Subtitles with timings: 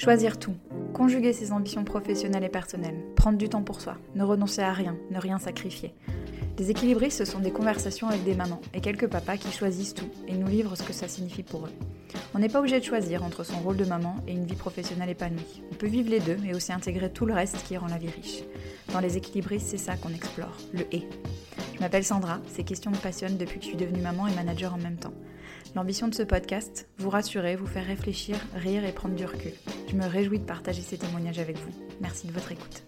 [0.00, 0.54] Choisir tout,
[0.94, 4.96] conjuguer ses ambitions professionnelles et personnelles, prendre du temps pour soi, ne renoncer à rien,
[5.10, 5.92] ne rien sacrifier.
[6.58, 10.08] Les équilibristes, ce sont des conversations avec des mamans et quelques papas qui choisissent tout
[10.26, 11.72] et nous livrent ce que ça signifie pour eux.
[12.34, 15.10] On n'est pas obligé de choisir entre son rôle de maman et une vie professionnelle
[15.10, 15.62] épanouie.
[15.70, 18.08] On peut vivre les deux, mais aussi intégrer tout le reste qui rend la vie
[18.08, 18.42] riche.
[18.94, 21.06] Dans les équilibristes, c'est ça qu'on explore, le et.
[21.74, 24.72] Je m'appelle Sandra, ces questions me passionnent depuis que je suis devenue maman et manager
[24.72, 25.12] en même temps.
[25.74, 29.52] L'ambition de ce podcast, vous rassurer, vous faire réfléchir, rire et prendre du recul.
[29.90, 31.70] Je me réjouis de partager ces témoignages avec vous.
[32.00, 32.84] Merci de votre écoute.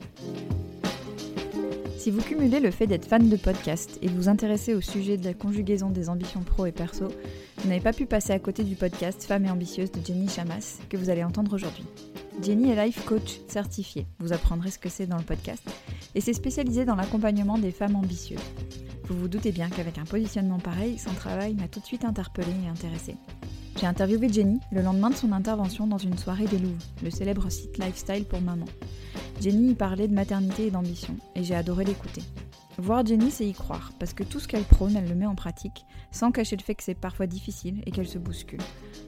[1.98, 5.24] Si vous cumulez le fait d'être fan de podcast et vous intéresser au sujet de
[5.24, 7.08] la conjugaison des ambitions pro et perso,
[7.58, 10.78] vous n'avez pas pu passer à côté du podcast Femme et ambitieuse de Jenny Chamas
[10.88, 11.84] que vous allez entendre aujourd'hui.
[12.40, 15.62] Jenny est life coach certifiée, vous apprendrez ce que c'est dans le podcast,
[16.14, 18.38] et s'est spécialisée dans l'accompagnement des femmes ambitieuses.
[19.08, 22.54] Vous vous doutez bien qu'avec un positionnement pareil, son travail m'a tout de suite interpellée
[22.64, 23.16] et intéressée.
[23.82, 27.50] J'ai interviewé Jenny le lendemain de son intervention dans une soirée des Louvres, le célèbre
[27.50, 28.66] site lifestyle pour maman.
[29.40, 32.22] Jenny y parlait de maternité et d'ambition, et j'ai adoré l'écouter.
[32.78, 35.34] Voir Jenny, c'est y croire, parce que tout ce qu'elle prône, elle le met en
[35.34, 38.60] pratique, sans cacher le fait que c'est parfois difficile et qu'elle se bouscule.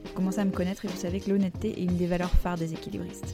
[0.07, 2.57] Vous commencez à me connaître et vous savez que l'honnêteté est une des valeurs phares
[2.57, 3.33] des équilibristes.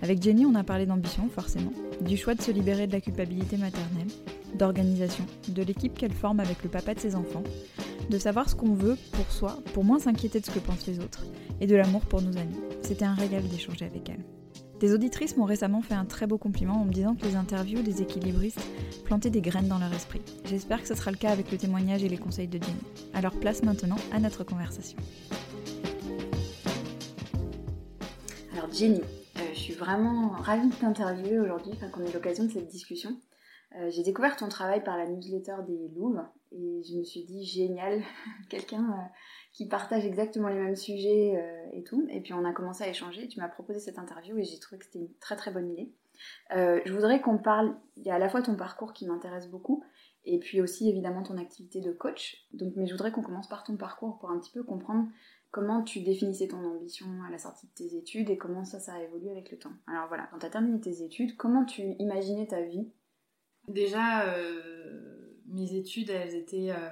[0.00, 3.58] Avec Jenny, on a parlé d'ambition, forcément, du choix de se libérer de la culpabilité
[3.58, 4.08] maternelle,
[4.54, 7.44] d'organisation, de l'équipe qu'elle forme avec le papa de ses enfants,
[8.10, 10.98] de savoir ce qu'on veut pour soi, pour moins s'inquiéter de ce que pensent les
[11.00, 11.24] autres,
[11.60, 12.56] et de l'amour pour nos amis.
[12.82, 14.24] C'était un régal d'échanger avec elle.
[14.80, 17.82] Des auditrices m'ont récemment fait un très beau compliment en me disant que les interviews
[17.82, 18.60] des équilibristes
[19.04, 20.20] plantaient des graines dans leur esprit.
[20.44, 22.78] J'espère que ce sera le cas avec le témoignage et les conseils de Jenny.
[23.12, 24.96] Alors place maintenant à notre conversation.
[28.52, 32.68] Alors Jenny, euh, je suis vraiment ravie de t'interviewer aujourd'hui, qu'on ait l'occasion de cette
[32.68, 33.18] discussion.
[33.76, 37.44] Euh, j'ai découvert ton travail par la newsletter des Louvres et je me suis dit
[37.44, 38.02] génial,
[38.48, 39.18] quelqu'un euh,
[39.52, 42.06] qui partage exactement les mêmes sujets euh, et tout.
[42.10, 43.28] Et puis on a commencé à échanger.
[43.28, 45.92] Tu m'as proposé cette interview et j'ai trouvé que c'était une très très bonne idée.
[46.50, 47.76] je voudrais qu'on parle.
[47.96, 49.84] Il y a à la fois ton parcours qui m'intéresse beaucoup
[50.24, 52.46] et puis aussi évidemment ton activité de coach.
[52.52, 55.08] Donc, mais je voudrais qu'on commence par ton parcours pour un petit peu comprendre
[55.50, 58.94] comment tu définissais ton ambition à la sortie de tes études et comment ça, ça
[58.94, 59.72] a évolué avec le temps.
[59.86, 62.90] Alors voilà, quand tu as terminé tes études, comment tu imaginais ta vie
[63.68, 66.88] Déjà, euh, mes études, elles étaient euh,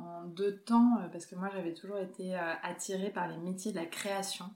[0.00, 3.76] en, deux temps, euh, parce que moi, j'avais toujours été attirée par les métiers de
[3.76, 4.46] la création.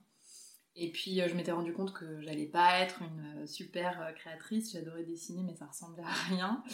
[0.77, 4.73] Et puis, je m'étais rendu compte que j'allais pas être une super créatrice.
[4.73, 6.65] J'adorais dessiner, mais ça ressemblait à rien.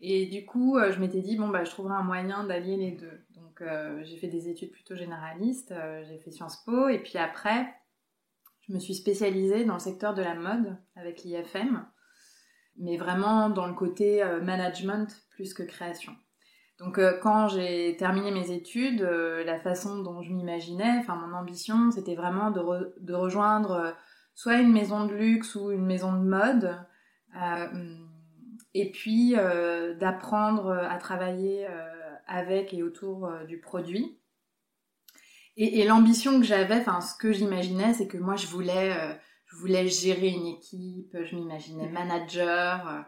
[0.00, 3.20] Et du coup, je m'étais dit, bon, bah, je trouverai un moyen d'allier les deux.
[3.30, 3.60] Donc,
[4.04, 5.74] j'ai fait des études plutôt généralistes.
[6.06, 6.88] j'ai fait Sciences Po.
[6.90, 7.74] Et puis après,
[8.68, 11.84] je me suis spécialisée dans le secteur de la mode avec l'IFM
[12.76, 16.12] mais vraiment dans le côté euh, management plus que création.
[16.78, 21.36] Donc euh, quand j'ai terminé mes études, euh, la façon dont je m'imaginais, enfin mon
[21.36, 23.94] ambition, c'était vraiment de, de rejoindre
[24.34, 26.78] soit une maison de luxe ou une maison de mode,
[28.72, 29.34] et puis
[29.98, 31.66] d'apprendre à travailler
[32.26, 34.18] avec et autour du produit.
[35.56, 38.96] Et, et l'ambition que j'avais, enfin ce que j'imaginais, c'est que moi je voulais
[39.50, 42.88] je voulais gérer une équipe, je m'imaginais manager.
[42.88, 43.00] Euh,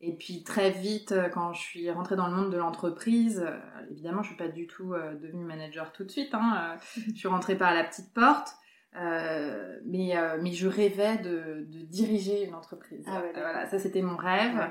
[0.00, 3.58] et puis très vite, euh, quand je suis rentrée dans le monde de l'entreprise, euh,
[3.90, 6.34] évidemment, je suis pas du tout devenue manager tout de suite.
[6.34, 8.54] Hein, je suis rentrée par la petite porte.
[8.94, 13.04] mais, mais je rêvais de, de diriger une entreprise.
[13.08, 14.70] Ah voilà, ça c'était mon rêve.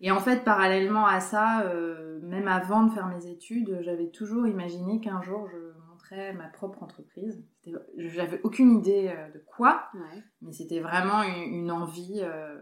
[0.00, 1.64] Et en fait, parallèlement à ça,
[2.22, 5.77] même avant de faire mes études, j'avais toujours imaginé qu'un jour je
[6.16, 7.44] ma propre entreprise.
[7.96, 9.90] J'avais aucune idée euh, de quoi,
[10.42, 12.58] mais c'était vraiment une, envie euh,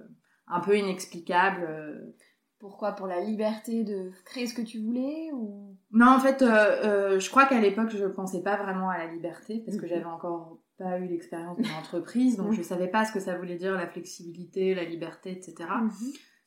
[0.46, 1.64] un peu inexplicable.
[1.68, 2.16] Euh.
[2.58, 2.92] Pourquoi?
[2.92, 5.76] Pour la liberté de créer ce que tu voulais ou?
[5.92, 9.62] Non, en fait, je crois qu'à l'époque, je ne pensais pas vraiment à la liberté
[9.64, 13.12] parce que j'avais encore pas eu l'expérience d'une entreprise, donc je ne savais pas ce
[13.12, 15.68] que ça voulait dire la flexibilité, la liberté, etc.
[15.82, 15.90] Mhm.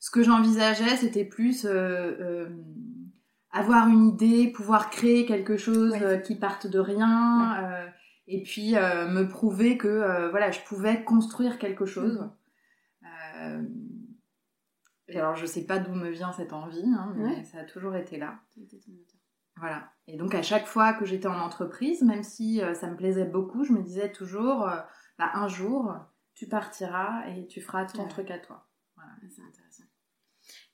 [0.00, 1.64] Ce que j'envisageais, c'était plus
[3.52, 7.86] avoir une idée, pouvoir créer quelque chose euh, qui parte de rien, euh,
[8.26, 12.30] et puis euh, me prouver que voilà, je pouvais construire quelque chose.
[15.08, 17.96] Et alors je sais pas d'où me vient cette envie, hein, mais ça a toujours
[17.96, 18.38] été là.
[19.56, 19.90] Voilà.
[20.06, 23.64] Et donc à chaque fois que j'étais en entreprise, même si ça me plaisait beaucoup,
[23.64, 24.68] je me disais toujours,
[25.18, 25.96] bah, un jour,
[26.34, 28.68] tu partiras et tu feras ton truc à toi.
[28.94, 29.10] Voilà.
[29.28, 29.69] C'est intéressant.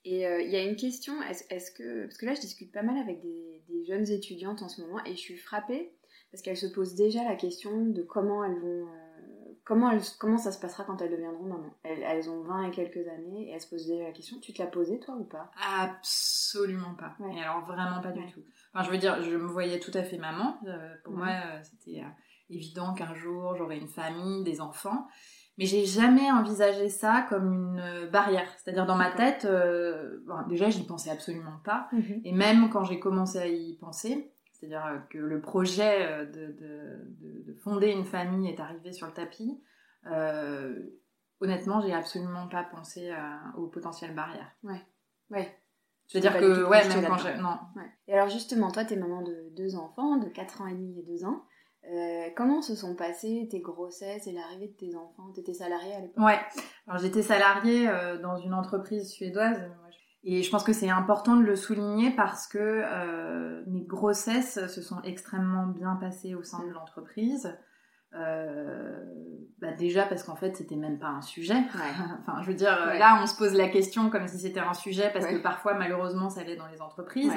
[0.09, 2.83] Et euh, il y a une question, est-ce que, parce que là je discute pas
[2.83, 3.45] mal avec des,
[3.89, 5.93] jeunes étudiantes en ce moment et je suis frappée
[6.33, 10.39] parce qu'elles se posent déjà la question de comment elles vont, euh, comment, elles, comment
[10.39, 11.71] ça se passera quand elles deviendront maman.
[11.85, 14.61] Elles, ont 20 et quelques années et elles se posent déjà la question, tu te
[14.61, 15.53] l'as posée toi ou pas?
[15.61, 17.17] Absolument pas.
[17.33, 18.43] Et alors vraiment pas du tout.
[18.73, 20.59] Enfin je veux dire, je me voyais tout à fait maman.
[20.67, 21.31] Euh, pour moi
[21.63, 22.03] c'était
[22.51, 25.07] évident qu'un jour j'aurais une famille, des enfants.
[25.59, 28.49] Mais j'ai jamais envisagé ça comme une barrière.
[28.59, 29.47] C'est-à-dire dans ma tête,
[30.27, 32.21] bon, déjà j'y pensais absolument pas, Mhm.
[32.25, 37.43] et même quand j'ai commencé à y penser, c'est-à-dire que le projet de, de- de-
[37.47, 39.61] de fonder une famille est arrivé sur le tapis,
[40.11, 40.75] euh,
[41.41, 44.51] honnêtement, j'ai absolument pas pensé à- aux potentielles barrières.
[44.63, 44.81] Ouais.
[46.09, 47.35] Je veux dire Pas du que, ouais, même quand j'ai.
[47.37, 47.59] Non.
[47.75, 47.91] Ouais.
[48.07, 51.03] Et alors justement, toi, t'es maman de deux enfants, de 4 ans et demi et
[51.03, 51.43] 2 ans.
[51.93, 55.31] Euh, comment se sont passées tes grossesses et l'arrivée de tes enfants?
[55.35, 56.25] T'étais salariée à l'époque?
[56.25, 56.39] Ouais.
[56.89, 59.57] Alors j'étais salariée euh, dans une entreprise suédoise.
[59.91, 59.97] Je-
[60.29, 64.83] Et je pense que c'est important de le souligner parce que euh, mes grossesses se
[64.83, 67.57] sont extrêmement bien passées au sein de l'entreprise.
[68.15, 69.05] Euh,
[69.61, 71.55] bah déjà parce qu'en fait c'était même pas un sujet.
[71.55, 71.93] Ouais.
[72.21, 72.99] enfin je veux dire euh, Ouais.
[72.99, 75.35] là on se pose la question comme si c'était un sujet parce Ouais.
[75.35, 77.33] que parfois malheureusement ça l'est dans les entreprises.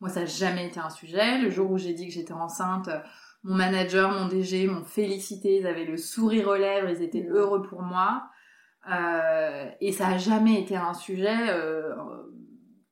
[0.00, 1.38] Moi ça n'a jamais été un sujet.
[1.38, 2.98] Le jour où j'ai dit que j'étais enceinte, euh,
[3.44, 7.62] mon manager, mon DG m'ont félicité, ils avaient le sourire aux lèvres, ils étaient heureux
[7.62, 8.24] pour moi.
[8.90, 11.94] Euh, et ça a jamais été un sujet euh,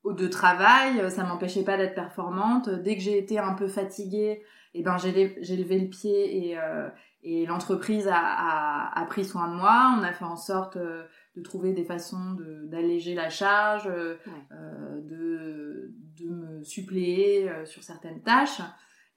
[0.04, 2.68] de travail, ça m'empêchait pas d'être performante.
[2.68, 4.42] Dès que j'ai été un peu fatiguée,
[4.74, 6.88] eh ben j'ai levé le pied et, euh,
[7.22, 9.94] et l'entreprise a, a, a pris soin de moi.
[9.98, 14.16] On a fait en sorte de trouver des façons de- d'alléger la charge, Ouais.
[15.02, 18.60] de, de me suppléer sur certaines tâches,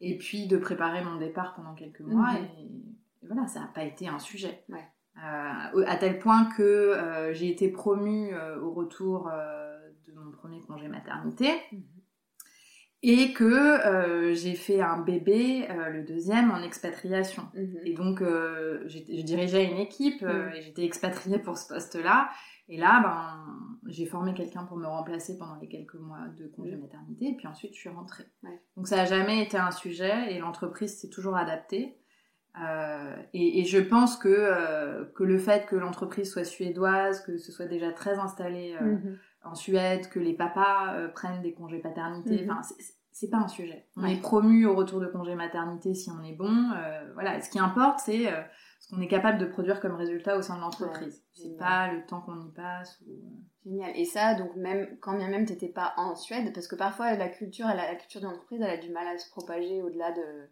[0.01, 2.33] et puis de préparer mon départ pendant quelques mois.
[2.33, 2.45] Mhm.
[2.57, 4.63] Et, et voilà, ça n'a pas été un sujet.
[4.69, 4.85] Ouais.
[5.17, 9.29] Euh, à tel point que euh, j'ai été promue euh, au retour
[10.07, 11.81] de mon premier congé maternité Mhm.
[13.03, 17.43] et que j'ai fait un bébé, le deuxième, en expatriation.
[17.53, 17.79] Mhm.
[17.85, 22.29] Et donc, je dirigeais une équipe et j'étais expatriée pour ce poste-là.
[22.69, 26.75] Et là, ben, j'ai formé quelqu'un pour me remplacer pendant les quelques mois de congé
[26.75, 26.81] Mm.
[26.81, 27.25] maternité.
[27.29, 28.25] Et puis ensuite, je suis rentrée.
[28.43, 28.61] Ouais.
[28.77, 31.95] Donc, ça n'a jamais été un sujet et l'entreprise s'est toujours adaptée.
[32.61, 37.37] Euh, et, et je pense que, euh, que le fait que l'entreprise soit suédoise, que
[37.37, 39.17] ce soit déjà très installé euh, Mhm.
[39.43, 42.51] En Suède, que les papas euh, prennent des congés paternité, Mhm.
[42.51, 43.85] enfin, c'est- pas un sujet.
[43.97, 44.13] On Ouais.
[44.13, 46.71] est promu au retour de congé maternité si on est bon.
[46.71, 48.41] euh, voilà, Et ce qui importe, c'est euh,
[48.79, 51.15] ce qu'on est capable de produire comme résultat au sein de l'entreprise.
[51.15, 53.01] Ouais, c'est pas le temps qu'on y passe.
[53.07, 53.11] Ou...
[53.65, 53.91] Génial.
[53.97, 57.27] Et ça, donc même quand bien même t'étais pas en Suède, parce que parfois la
[57.27, 60.49] culture, elle a- la culture d'entreprise, elle a du mal à se propager au-delà de,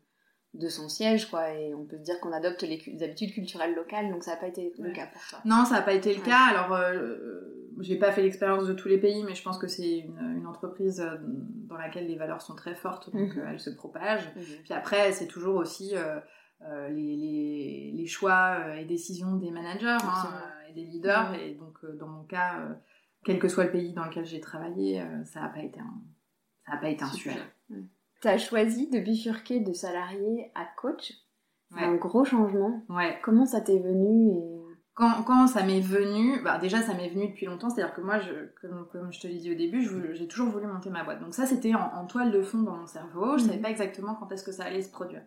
[0.55, 1.53] de son siège, quoi.
[1.53, 4.47] Et on peut se dire qu'on adopte les, habitudes culturelles locales, donc ça n'a pas
[4.47, 4.93] été le Ouais.
[4.93, 5.39] cas pour toi.
[5.45, 6.47] Non, ça n'a pas été le cas.
[6.49, 9.99] Alors, euh, j'ai pas fait l'expérience de tous les pays, mais je pense que c'est
[9.99, 13.39] une, une entreprise euh, dans laquelle les valeurs sont très fortes, donc Mhm.
[13.41, 14.27] euh, elles se propagent.
[14.35, 14.43] Mhm.
[14.63, 16.19] Puis après, c'est toujours aussi euh,
[16.89, 20.29] les, les- les choix et décisions des managers hein,
[20.69, 21.31] et des leaders.
[21.31, 21.39] Mhm.
[21.39, 22.67] Et donc, dans mon cas,
[23.23, 26.01] quel que soit le pays dans lequel j'ai travaillé, ça n'a pas été un,
[26.65, 27.35] ça a pas été un sujet.
[28.21, 31.13] Tu as choisi de bifurquer de salarié à coach.
[31.69, 31.83] C'est Ouais.
[31.83, 32.81] un gros changement.
[32.89, 33.19] Ouais.
[33.21, 34.56] Comment ça t'est venu et...
[34.97, 38.17] Quand, quand ça m'est venu, bah déjà ça m'est venu depuis longtemps, c'est-à-dire que moi,
[38.19, 41.19] je, comme, comme je te l'ai dit au début, j'ai toujours voulu monter ma boîte.
[41.21, 43.37] Donc ça, c'était en, en toile de fond dans mon cerveau.
[43.37, 43.61] Je savais Mhm.
[43.61, 45.21] pas exactement quand est-ce que ça allait se produire.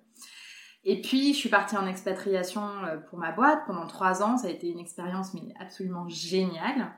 [0.83, 4.39] Et puis, je suis partie en expatriation euh, pour ma boîte pendant trois ans.
[4.39, 6.93] Ça a été une expérience mais absolument géniale.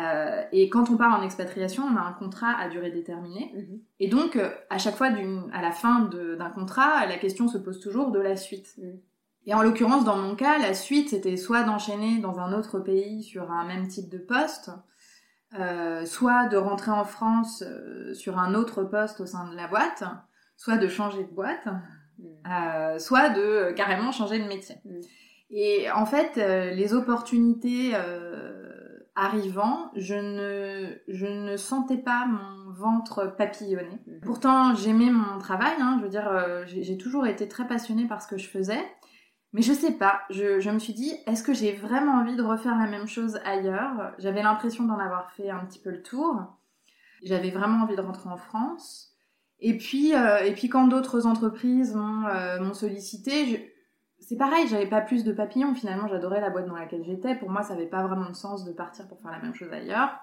[0.00, 3.52] Euh, et quand on part en expatriation, on a un contrat à durée déterminée.
[3.54, 3.80] Mhm.
[4.00, 7.80] Et donc, euh, à chaque fois, à la fin d'un contrat, la question se pose
[7.80, 8.68] toujours de la suite.
[8.78, 9.00] Mhm.
[9.46, 13.22] Et en l'occurrence, dans mon cas, la suite, c'était soit d'enchaîner dans un autre pays
[13.22, 14.70] sur un même type de poste,
[15.58, 19.68] euh, soit de rentrer en France euh, sur un autre poste au sein de la
[19.68, 20.02] boîte,
[20.56, 21.66] soit de changer de boîte,
[22.18, 22.26] Mhm.
[22.50, 24.76] euh, soit de carrément changer de métier.
[24.84, 25.00] Mhm.
[25.50, 26.36] Et en fait,
[26.74, 27.92] les opportunités
[29.14, 34.00] arrivant, je ne, je ne sentais pas mon ventre papillonner.
[34.06, 34.20] Mhm.
[34.24, 36.28] Pourtant, j'aimais mon travail, hein, je veux dire,
[36.66, 38.82] j'ai toujours été très passionnée par ce que je faisais.
[39.54, 42.76] Mais je sais pas, je, me suis dit, est-ce que j'ai vraiment envie de refaire
[42.76, 44.12] la même chose ailleurs?
[44.18, 46.42] J'avais l'impression d'en avoir fait un petit peu le tour.
[47.22, 49.14] J'avais vraiment envie de rentrer en France.
[49.60, 53.72] Et puis, euh, quand d'autres entreprises m'ont euh, sollicité,
[54.18, 55.76] c'est pareil, j'avais pas plus de papillons.
[55.76, 57.36] Finalement, j'adorais la boîte dans laquelle j'étais.
[57.36, 59.72] Pour moi, ça avait pas vraiment de sens de partir pour faire la même chose
[59.72, 60.18] ailleurs.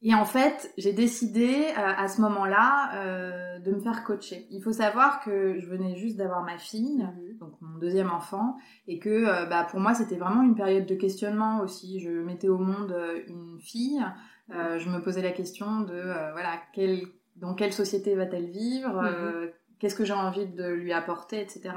[0.00, 4.46] Et en fait, j'ai décidé euh, à ce moment-là euh, de me faire coacher.
[4.50, 7.38] Il faut savoir que je venais juste d'avoir ma fille, Mhm.
[7.38, 10.94] donc mon deuxième enfant, et que euh, bah, pour moi c'était vraiment une période de
[10.94, 11.98] questionnement aussi.
[11.98, 12.94] Je mettais au monde
[13.26, 14.00] une fille,
[14.50, 16.00] je me posais la question de
[16.32, 17.02] voilà quelle,
[17.36, 19.48] dans quelle société va-t-elle vivre, euh,
[19.80, 21.70] qu'est-ce que j'ai envie de lui apporter, etc.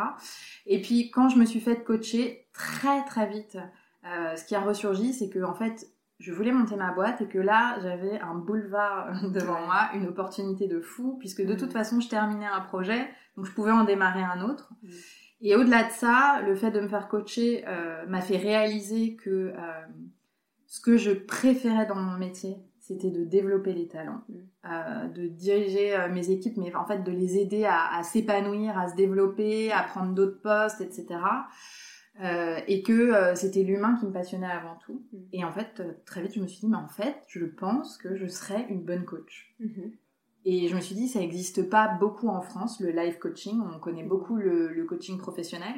[0.68, 3.58] Et puis quand je me suis faite coacher très très vite,
[4.04, 5.88] ce qui a ressurgi, c'est que en fait
[6.22, 9.66] je voulais monter ma boîte et que là j'avais un boulevard devant Ouais.
[9.66, 11.58] moi, une opportunité de fou, puisque de Mhm.
[11.60, 14.72] toute façon je terminais un projet, donc je pouvais en démarrer un autre.
[14.84, 14.92] Mhm.
[15.44, 19.30] Et au-delà de ça, le fait de me faire coacher euh, m'a fait réaliser que
[19.30, 19.54] euh,
[20.68, 24.36] ce que je préférais dans mon métier, c'était de développer les talents, mm.
[24.66, 28.96] euh, de diriger mes équipes, mais en fait de les aider à, s'épanouir, à se
[28.96, 31.08] développer, à prendre d'autres postes, etc.
[32.20, 35.04] et que c'était l'humain qui me passionnait avant tout.
[35.12, 35.18] Mm.
[35.34, 38.16] Et en fait, très vite, je me suis dit, mais en fait, je pense que
[38.16, 39.56] je serais une bonne coach.
[39.62, 39.92] Mm-hmm.
[40.44, 43.62] Et je me suis dit, ça n'existe pas beaucoup en France, le life coaching.
[43.62, 45.74] On connaît beaucoup le, coaching professionnel.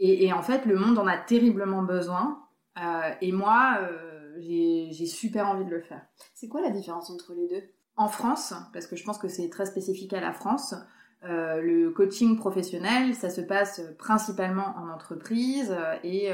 [0.00, 2.44] Et, en fait, le monde en a terriblement besoin.
[2.80, 6.02] Euh, et moi, euh, j'ai super envie de le faire.
[6.34, 7.62] C'est quoi la différence entre les deux?
[7.96, 10.74] En France, parce que je pense que c'est très spécifique à la France,
[11.24, 16.30] euh, le coaching professionnel, ça se passe principalement en entreprise et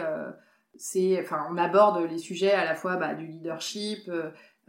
[0.77, 4.11] c'est, enfin, on aborde les sujets à la fois bah, du leadership,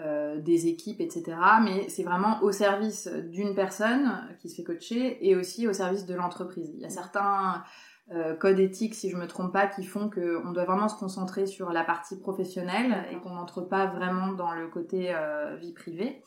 [0.01, 1.37] euh, des équipes, etc.
[1.63, 6.05] Mais c'est vraiment au service d'une personne qui se fait coacher et aussi au service
[6.05, 6.69] de l'entreprise.
[6.73, 7.63] Il y a certains
[8.11, 11.45] euh, codes éthiques, si je me trompe pas, qui font qu'on doit vraiment se concentrer
[11.45, 16.21] sur la partie professionnelle et qu'on n'entre pas vraiment dans le côté euh, vie privée.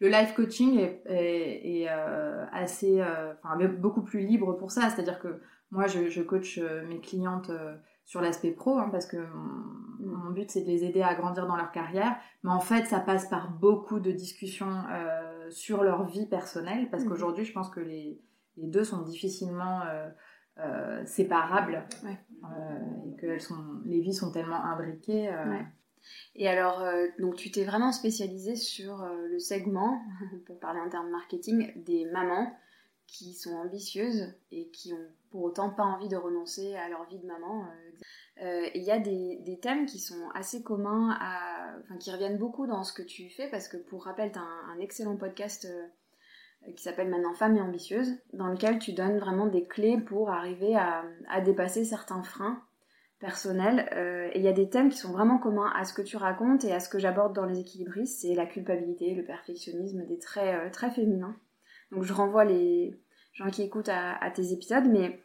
[0.00, 1.88] Le life coaching est, est,
[2.52, 4.88] assez, enfin, beaucoup plus libre pour ça.
[4.88, 5.40] C'est-à-dire que
[5.70, 7.50] moi, je, je coach mes clientes
[8.10, 9.18] sur l'aspect pro, hein, parce que
[10.00, 12.16] mon, but c'est de les aider à grandir dans leur carrière.
[12.42, 17.04] Mais en fait, ça passe par beaucoup de discussions euh, sur leur vie personnelle, parce
[17.04, 17.10] mhm.
[17.10, 18.20] qu'aujourd'hui, je pense que les,
[18.56, 20.08] les, deux sont difficilement euh,
[20.58, 21.84] euh, séparables
[23.06, 25.30] et que elles sont, les vies sont tellement imbriquées.
[26.34, 26.84] Et alors,
[27.18, 30.00] donc tu t'es vraiment spécialisée sur le segment,
[30.46, 32.52] pour parler en termes marketing, des mamans
[33.10, 37.18] qui sont ambitieuses et qui ont pour autant pas envie de renoncer à leur vie
[37.18, 37.64] de maman.
[37.64, 41.18] Euh, euh, il y a des, thèmes qui sont assez communs,
[41.98, 44.78] qui reviennent beaucoup dans ce que tu fais, parce que pour rappel, tu as un,
[44.80, 49.64] excellent podcast euh, qui s'appelle maintenant Femme et ambitieuse, dans lequel tu donnes vraiment des
[49.64, 52.62] clés pour arriver à dépasser certains freins
[53.20, 53.88] personnels.
[54.34, 56.64] et il y a des thèmes qui sont vraiment communs à ce que tu racontes
[56.64, 60.72] et à ce que j'aborde dans les équilibristes, c'est la culpabilité, le perfectionnisme, des traits
[60.72, 61.36] très féminins.
[61.92, 62.98] Donc je renvoie les
[63.34, 65.20] gens qui écoutent à, tes épisodes, mais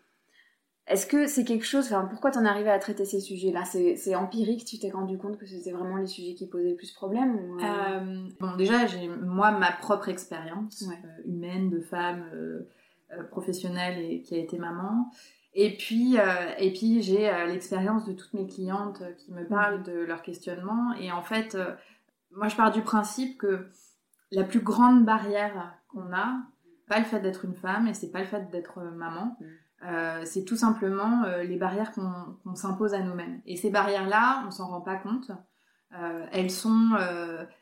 [0.87, 3.63] est-ce que c'est quelque chose, enfin pourquoi t'en es arrivé à traiter ces sujets-là?
[3.65, 6.91] C'est empirique, tu t'es rendu compte que c'était vraiment les sujets qui posaient le plus
[6.91, 7.63] de problèmes euh?
[7.63, 12.25] Euh, Bon déjà j'ai moi ma propre expérience euh, humaine de femme
[13.31, 15.09] professionnelle et qui a été maman.
[15.55, 16.17] Et puis,
[16.59, 20.93] et puis j'ai l'expérience de toutes mes clientes qui me parlent de leur questionnement.
[20.99, 21.57] Et en fait,
[22.31, 23.65] moi je pars du principe que
[24.31, 26.41] la plus grande barrière qu'on a,
[26.87, 29.37] pas le fait d'être une femme et c'est pas le fait d'être maman.
[29.39, 29.45] Mm.
[29.83, 33.41] Euh, c'est tout simplement euh, les barrières qu'on s'impose à nous-mêmes.
[33.45, 35.31] Et ces barrières-là, on s'en rend pas compte.
[35.93, 36.97] Euh, elles, sont,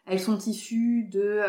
[0.06, 1.42] elles sont issues de,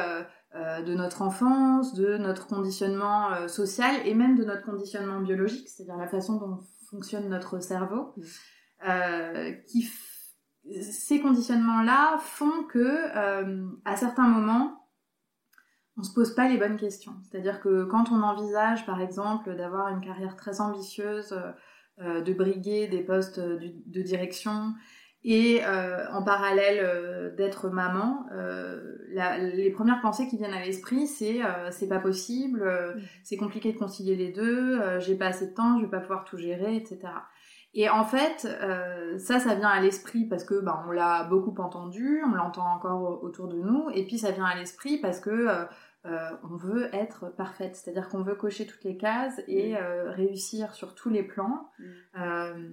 [0.54, 6.06] de notre enfance, de notre conditionnement social et même de notre conditionnement biologique, c'est-à-dire la
[6.06, 8.14] façon dont fonctionne notre cerveau.
[8.16, 9.62] Mm.
[9.66, 9.90] qui
[10.80, 13.08] ces conditionnements-là font que,
[13.84, 14.84] à certains moments,
[15.96, 17.14] on se pose pas les bonnes questions.
[17.22, 21.52] C'est-à-dire que quand on envisage, par exemple, d'avoir une carrière très ambitieuse, euh,
[22.00, 24.74] euh, de briguer des postes de, direction
[25.24, 28.26] et euh, en parallèle d'être maman,
[29.10, 31.40] les premières pensées qui viennent à l'esprit, c'est
[31.70, 33.00] c'est pas possible, mmh.
[33.22, 36.24] c'est compliqué de concilier les deux, j'ai pas assez de temps, je vais pas pouvoir
[36.24, 37.00] tout gérer, etc.
[37.76, 38.46] Et en fait,
[39.18, 43.22] ça, ça vient à l'esprit parce que ben, on l'a beaucoup entendu, on l'entend encore
[43.24, 45.66] autour de nous, et puis ça vient à l'esprit parce que
[46.06, 49.76] euh, on veut être parfaite, c'est-à-dire qu'on veut cocher toutes les cases et mm.
[49.80, 51.70] euh, réussir sur tous les plans.
[52.14, 52.64] Mm.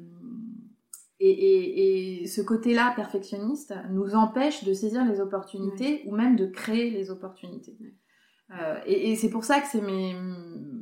[1.21, 6.89] Euh, et, ce côté-là perfectionniste nous empêche de saisir les opportunités ou même de créer
[6.91, 7.77] les opportunités.
[8.85, 10.15] et, c'est pour ça que c'est mes,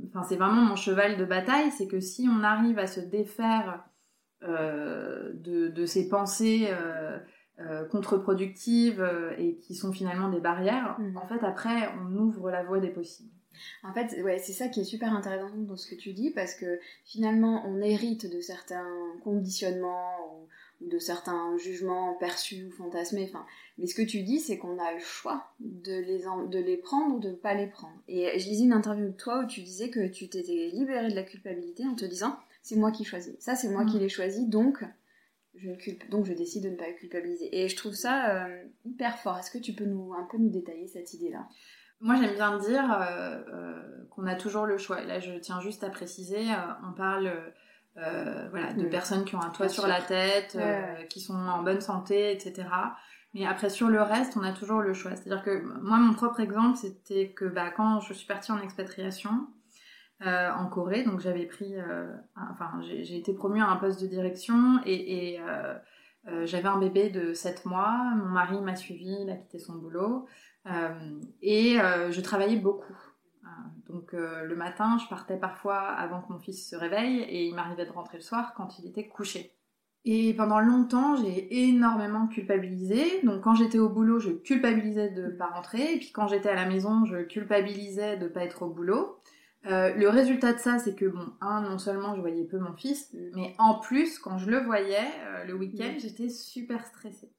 [0.07, 3.85] enfin c'est vraiment mon cheval de bataille, c'est que si on arrive à se défaire
[4.41, 6.67] de, ces pensées
[7.61, 11.17] euh, contre-productives euh, et qui sont finalement des barrières, mhm.
[11.17, 13.33] en fait, après, on ouvre la voie des possibles.
[13.83, 16.55] En fait, ouais, c'est ça qui est super intéressant dans ce que tu dis, parce
[16.55, 18.87] que finalement, on hérite de certains
[19.23, 20.47] conditionnements ou,
[20.81, 23.25] de certains jugements perçus ou fantasmés.
[23.29, 23.45] Enfin,
[23.77, 27.15] mais ce que tu dis, c'est qu'on a le choix de les, de les prendre
[27.15, 28.01] ou de ne pas les prendre.
[28.07, 31.15] Et je lisais une interview de toi où tu disais que tu t'étais libérée de
[31.15, 33.35] la culpabilité en te disant c'est moi qui choisis.
[33.39, 34.01] Ça, c'est moi qui mhm.
[34.01, 34.83] l'ai choisi, donc
[35.55, 35.71] je
[36.09, 37.49] donc je décide de ne pas culpabiliser.
[37.57, 39.37] Et je trouve ça euh, hyper fort.
[39.37, 41.47] Est-ce que tu peux nous un peu nous détailler cette idée-là?
[42.01, 45.01] Moi, j'aime bien dire euh, euh, qu'on a toujours le choix.
[45.01, 46.45] là, je tiens juste à préciser,
[46.87, 47.31] on parle
[47.95, 50.57] voilà, de personnes qui ont un toit sur la tête,
[51.09, 52.67] qui sont en bonne santé, etc.
[53.33, 55.15] Mais après, sur le reste, on a toujours le choix.
[55.15, 59.47] C'est-à-dire que moi, mon propre exemple, c'était que bah, quand je suis partie en expatriation,
[60.21, 61.03] en Corée.
[61.03, 61.75] Donc j'avais pris,
[62.35, 65.39] enfin j'ai été promue à un poste de direction et,
[66.45, 68.13] j'avais un bébé de 7 mois.
[68.15, 70.25] Mon mari m'a suivi, il a quitté son boulot
[71.41, 72.95] et je travaillais beaucoup.
[73.87, 77.85] Donc le matin, je partais parfois avant que mon fils se réveille et il m'arrivait
[77.85, 79.55] de rentrer le soir quand il était couché.
[80.05, 83.21] Et pendant longtemps, j'ai énormément culpabilisé.
[83.23, 85.93] Donc quand j'étais au boulot, je culpabilisais de ne pas rentrer.
[85.93, 89.19] Et puis quand j'étais à la maison, je culpabilisais de ne pas être au boulot.
[89.65, 92.73] Euh, le résultat de ça, c'est que bon, un, non seulement je voyais peu mon
[92.73, 94.95] fils, mais en plus, quand je le voyais
[95.25, 97.29] euh, le week-end, j'étais super stressée.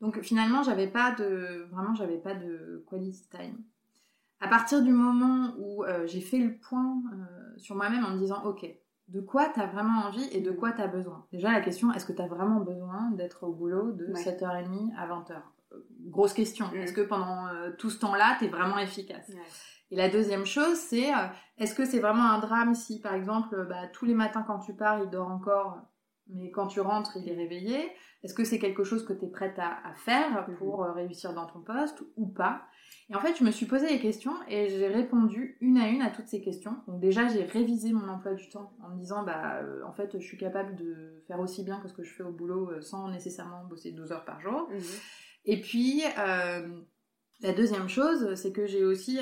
[0.00, 3.62] Donc finalement, j'avais pas de, vraiment, j'avais pas de quality time.
[4.40, 7.02] À partir du moment où euh, j'ai fait le point
[7.56, 8.66] sur moi-même en me disant, ok,
[9.08, 11.26] de quoi tu as vraiment envie et de quoi tu as besoin?
[11.32, 15.08] Déjà, la question, est-ce que tu as vraiment besoin d'être au boulot de 7h30 à
[15.08, 15.32] 20h
[15.72, 16.66] euh, Grosse question.
[16.68, 16.76] Mm.
[16.76, 19.30] Est-ce que pendant euh, tout ce temps-là, tu es vraiment efficace?
[19.90, 21.26] Et la deuxième chose, c'est euh,
[21.56, 24.74] est-ce que c'est vraiment un drame si, par exemple, bah, tous les matins quand tu
[24.74, 25.78] pars, il dort encore,
[26.28, 27.90] mais quand tu rentres, il est réveillé
[28.22, 30.56] Est-ce que c'est quelque chose que tu es prête à, à faire mm-hmm.
[30.56, 32.62] pour réussir dans ton poste ou pas?
[33.10, 36.02] Et en fait, je me suis posé les questions et j'ai répondu une à une
[36.02, 36.76] à toutes ces questions.
[36.86, 40.18] Donc déjà, j'ai révisé mon emploi du temps en me disant, bah, euh, en fait,
[40.18, 42.82] je suis capable de faire aussi bien que ce que je fais au boulot euh,
[42.82, 44.68] sans nécessairement bosser 12 heures par jour.
[44.70, 44.80] Mhm.
[45.46, 46.68] Et puis, euh,
[47.40, 49.20] la deuxième chose, c'est que j'ai aussi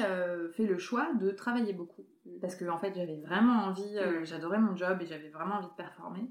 [0.57, 2.07] fait le choix de travailler beaucoup.
[2.25, 2.41] Mhm.
[2.41, 4.25] Parce que, en fait, j'avais vraiment envie, mhm.
[4.25, 6.29] j'adorais mon job et j'avais vraiment envie de performer.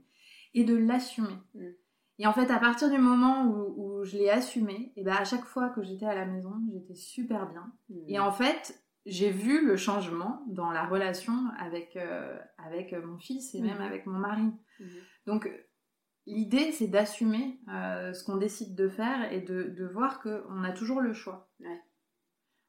[0.55, 1.37] Et de l'assumer.
[2.17, 5.45] Et en fait, à partir du moment où, je l'ai assumé, et ben à chaque
[5.45, 7.73] fois que j'étais à la maison, j'étais super bien.
[7.89, 7.95] Mmh.
[8.07, 13.55] Et en fait, j'ai vu le changement dans la relation avec, euh, avec mon fils
[13.55, 13.81] et même mmh.
[13.81, 14.51] avec mon mari.
[15.25, 15.49] Donc,
[16.27, 20.71] l'idée, c'est d'assumer euh, ce qu'on décide de faire et de, de voir qu'on a
[20.71, 21.51] toujours le choix.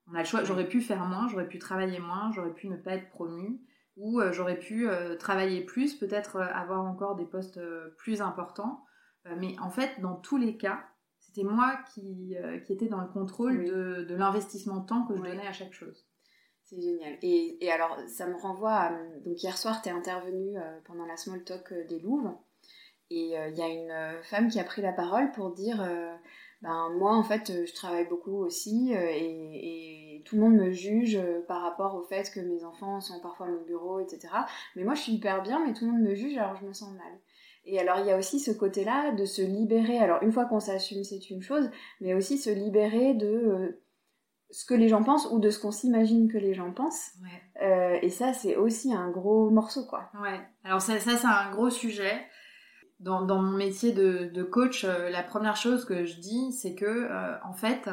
[0.09, 2.77] On a le choix, j'aurais pu faire moins, j'aurais pu travailler moins, j'aurais pu ne
[2.77, 3.61] pas être promue,
[3.97, 4.89] ou euh, j'aurais pu
[5.19, 7.61] travailler plus, peut-être avoir encore des postes
[7.97, 8.87] plus importants.
[9.27, 10.85] Euh, mais en fait, dans tous les cas,
[11.19, 15.17] c'était moi qui, euh, qui était dans le contrôle de, de l'investissement de temps que
[15.17, 16.07] je donnais à chaque chose.
[16.65, 17.17] C'est génial.
[17.23, 18.91] Et, et, alors, ça me renvoie à...
[19.25, 22.43] Donc, hier soir, tu es intervenue euh, pendant la small talk des Louvres.
[23.09, 25.77] Et il y a une femme qui a pris la parole pour dire
[26.61, 28.93] ben, Moi, en fait, je travaille beaucoup aussi.
[28.93, 33.21] Et, et, tout le monde me juge par rapport au fait que mes enfants sont
[33.21, 34.29] parfois à mon bureau, etc.
[34.75, 36.73] Mais moi, je suis hyper bien, mais tout le monde me juge, alors je me
[36.73, 37.13] sens mal.
[37.67, 39.99] Et alors il y a aussi ce côté-là de se libérer.
[39.99, 41.69] Alors une fois qu'on s'assume, c'est une chose,
[42.01, 43.83] mais aussi se libérer de euh,
[44.51, 47.11] ce que les gens pensent ou de ce qu'on s'imagine que les gens pensent.
[47.61, 50.11] Euh, et ça, c'est aussi un gros morceau, quoi.
[50.23, 50.41] Ouais.
[50.63, 52.25] Alors ça, ça c'est un gros sujet.
[53.01, 56.75] Dans, dans mon métier de, de coach, euh, la première chose que je dis, c'est
[56.75, 57.11] que
[57.45, 57.91] en fait,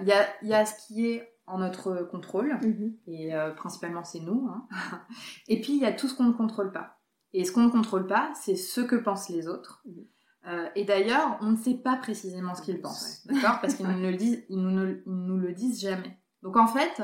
[0.00, 2.94] il y a, y, a, ce qui est en notre contrôle, mm-hmm.
[3.06, 4.48] et principalement c'est nous.
[4.48, 4.66] Hein.
[5.48, 6.98] et puis il y a tout ce qu'on ne contrôle pas.
[7.34, 9.82] Et ce qu'on ne contrôle pas, c'est ce que pensent les autres.
[9.84, 10.06] Mhm.
[10.46, 13.60] Euh, et d'ailleurs, on ne sait pas précisément ce qu'ils pensent, d'accord?
[13.60, 16.18] Parce qu'ils nous, le disent, ils nous, nous, le disent jamais.
[16.42, 17.02] Donc en fait,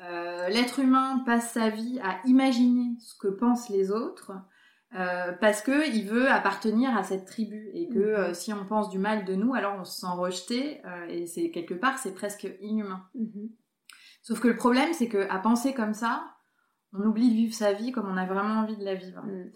[0.00, 4.32] euh, l'être humain passe sa vie à imaginer ce que pensent les autres
[4.98, 8.34] euh, parce que il veut appartenir à cette tribu et que mhm.
[8.34, 11.74] si on pense du mal de nous, alors on se sent rejeté et c'est quelque
[11.74, 13.04] part c'est presque inhumain.
[13.14, 13.50] Mhm.
[14.22, 16.34] Sauf que le problème, c'est que à penser comme ça,
[16.92, 19.22] on oublie de vivre sa vie comme on a vraiment envie de la vivre.
[19.22, 19.50] Mm.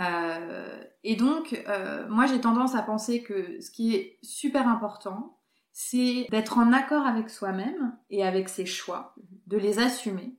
[0.00, 5.38] Euh, et donc, euh, moi j'ai tendance à penser que ce qui est super important,
[5.72, 9.14] c'est d'être en accord avec soi-même et avec ses choix,
[9.46, 10.36] de les assumer.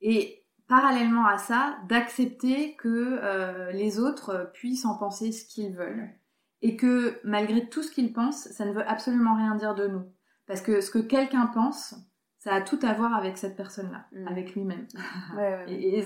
[0.00, 0.39] Et
[0.70, 6.08] parallèlement à ça, d'accepter que euh, les autres puissent en penser ce qu'ils veulent.
[6.62, 10.04] Et que malgré tout ce qu'ils pensent, ça ne veut absolument rien dire de nous.
[10.46, 11.96] Parce que ce que quelqu'un pense,
[12.40, 14.28] ça a tout à voir avec cette personne-là, mm.
[14.28, 14.86] avec lui-même.
[15.68, 16.00] Et,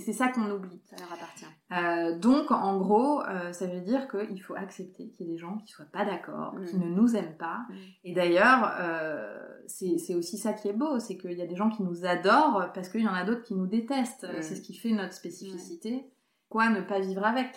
[0.00, 0.80] c'est ça qu'on oublie.
[0.86, 1.44] Ça leur appartient.
[1.72, 5.38] Euh, donc, en gros, euh, ça veut dire qu'il faut accepter qu'il y ait des
[5.38, 6.80] gens qui soient pas d'accord, qui mm.
[6.80, 7.58] ne nous aiment pas.
[7.68, 7.74] Mm.
[8.04, 11.68] Et d'ailleurs, euh, c'est aussi ça qui est beau, c'est qu'il y a des gens
[11.68, 14.26] qui nous adorent parce qu'il y en a d'autres qui nous détestent.
[14.40, 16.10] C'est ce qui fait notre spécificité.
[16.48, 17.54] Quoi ne pas vivre avec?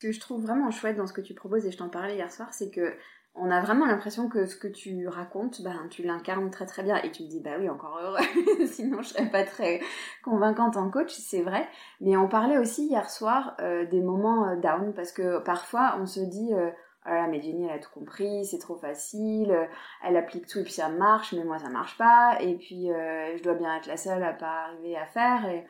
[0.00, 2.16] Ce que je trouve vraiment chouette dans ce que tu proposes, et je t'en parlais
[2.16, 2.94] hier soir, c'est que
[3.34, 6.96] on a vraiment l'impression que ce que tu racontes, ben, tu l'incarnes très très bien
[6.96, 8.18] et tu te dis bah oui encore heureux,
[8.66, 9.80] sinon je serais pas très
[10.24, 11.68] convaincante en coach, c'est vrai.
[12.00, 16.06] Mais on parlait aussi hier soir euh, des moments euh, down parce que parfois on
[16.06, 16.70] se dit euh,
[17.06, 19.56] oh là mais Jenny elle a tout compris, c'est trop facile,
[20.04, 23.42] elle applique tout et puis ça marche, mais moi ça marche pas et puis je
[23.42, 25.66] dois bien être la seule à pas arriver à faire et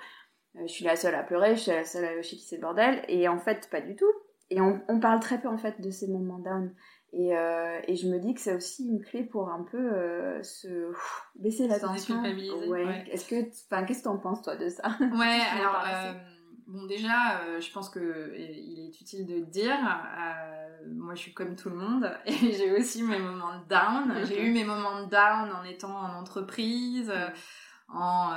[0.55, 2.63] je suis la seule à pleurer, je suis la seule à chez qui c'est le
[2.63, 4.11] bordel et en fait pas du tout.
[4.53, 6.75] Et on, on parle très peu en fait de ces moments down.
[7.13, 10.41] Et, euh, et, je me dis que c'est aussi une clé pour un peu euh,
[10.45, 10.93] se
[11.35, 12.23] baisser la tension.
[12.23, 13.05] Ouais.
[13.11, 14.91] Est-ce que, enfin, qu'est-ce que t'en penses toi de ça?
[15.01, 16.13] Ouais, alors euh,
[16.69, 19.77] bon déjà, je pense que il est utile de dire.
[20.87, 24.25] moi, je suis comme tout le monde et j'ai aussi mes moments de down.
[24.29, 27.13] j'ai eu mes moments de down en étant en entreprise.
[27.93, 28.31] En,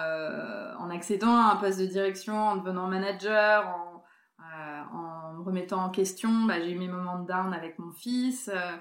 [0.79, 3.92] en accédant à un poste de direction, en devenant manager, en
[5.43, 8.77] en remettant en question, bah, j'ai eu mes moments de down avec mon fils, euh,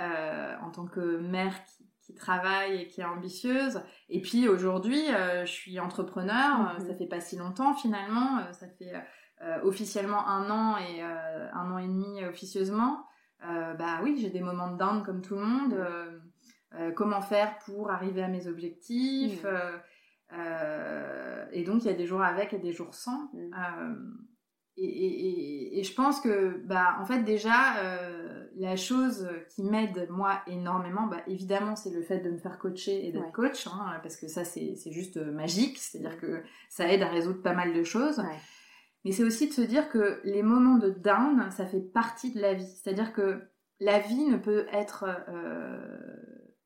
[0.00, 3.80] euh, en tant que mère qui, travaille et qui est ambitieuse.
[4.10, 6.86] Et puis aujourd'hui, euh, je suis entrepreneur, mhm.
[6.86, 8.92] ça fait pas si longtemps finalement, ça fait
[9.62, 13.04] officiellement un an et un an et demi officieusement.
[13.40, 15.74] bah oui, j'ai des moments de down comme tout le monde.
[16.94, 19.44] comment faire pour arriver à mes objectifs
[21.52, 23.30] et donc il y a des jours avec et des jours sans.
[24.76, 31.06] Et, je pense que, bah, en fait, déjà, euh, la chose qui m'aide, moi, énormément,
[31.06, 34.26] bah, évidemment, c'est le fait de me faire coacher et d'être coach, hein, parce que
[34.26, 38.22] ça, c'est juste magique, c'est-à-dire que ça aide à résoudre pas mal de choses.
[39.04, 42.40] Mais c'est aussi de se dire que les moments de down, ça fait partie de
[42.40, 42.66] la vie.
[42.66, 43.42] C'est-à-dire que
[43.80, 45.78] la vie ne peut être euh,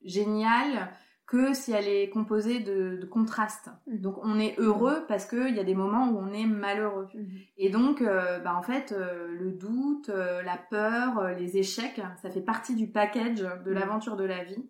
[0.02, 0.90] géniale
[1.28, 3.70] que si elle est composée de, contrastes.
[3.86, 3.98] Mmh.
[3.98, 7.08] Donc on est heureux parce qu'il y a des moments où on est malheureux.
[7.14, 7.26] Mmh.
[7.58, 12.30] Et donc, euh, bah, en fait, euh, le doute, euh, la peur, les échecs, ça
[12.30, 14.66] fait partie du package de l'aventure de la vie.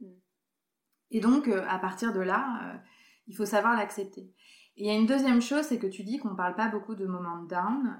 [1.10, 2.82] Et donc, à partir de là,
[3.28, 4.30] il faut savoir l'accepter.
[4.76, 6.68] Et il y a une deuxième chose, c'est que tu dis qu'on ne parle pas
[6.68, 7.98] beaucoup de moments down,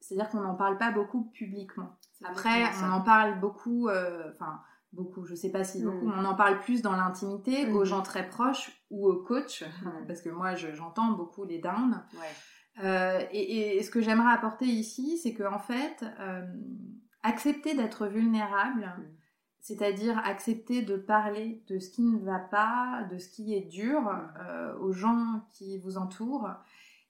[0.00, 1.98] c'est-à-dire qu'on n'en parle pas beaucoup publiquement.
[2.24, 6.14] Après, on en parle beaucoup, enfin beaucoup, je sais pas si beaucoup, mm.
[6.18, 7.76] on en parle plus dans l'intimité, mm.
[7.76, 10.06] aux gens très proches ou aux coachs, mm.
[10.06, 12.02] parce que moi j'entends beaucoup les downs.
[12.82, 16.42] Euh, et, ce que j'aimerais apporter ici, c'est que en fait, euh,
[17.22, 18.94] accepter d'être vulnérable,
[19.60, 24.10] c'est-à-dire accepter de parler de ce qui ne va pas, de ce qui est dur
[24.40, 26.48] euh, aux gens qui vous entourent,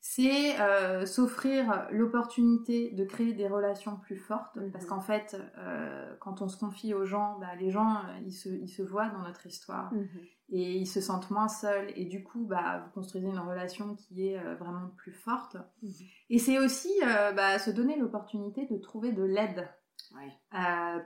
[0.00, 4.72] c'est euh, s'offrir l'opportunité de créer des relations plus fortes, mhm.
[4.72, 8.32] parce qu'en fait, euh, quand on se confie aux gens, bah, les gens, euh, ils
[8.32, 10.08] se, ils se, voient dans notre histoire, mhm.
[10.52, 14.28] et ils se sentent moins seuls, et du coup, bah, vous construisez une relation qui
[14.28, 15.56] est vraiment plus forte.
[15.82, 15.92] Mhm.
[16.30, 16.92] Et c'est aussi
[17.36, 19.68] bah, se donner l'opportunité de trouver de l'aide.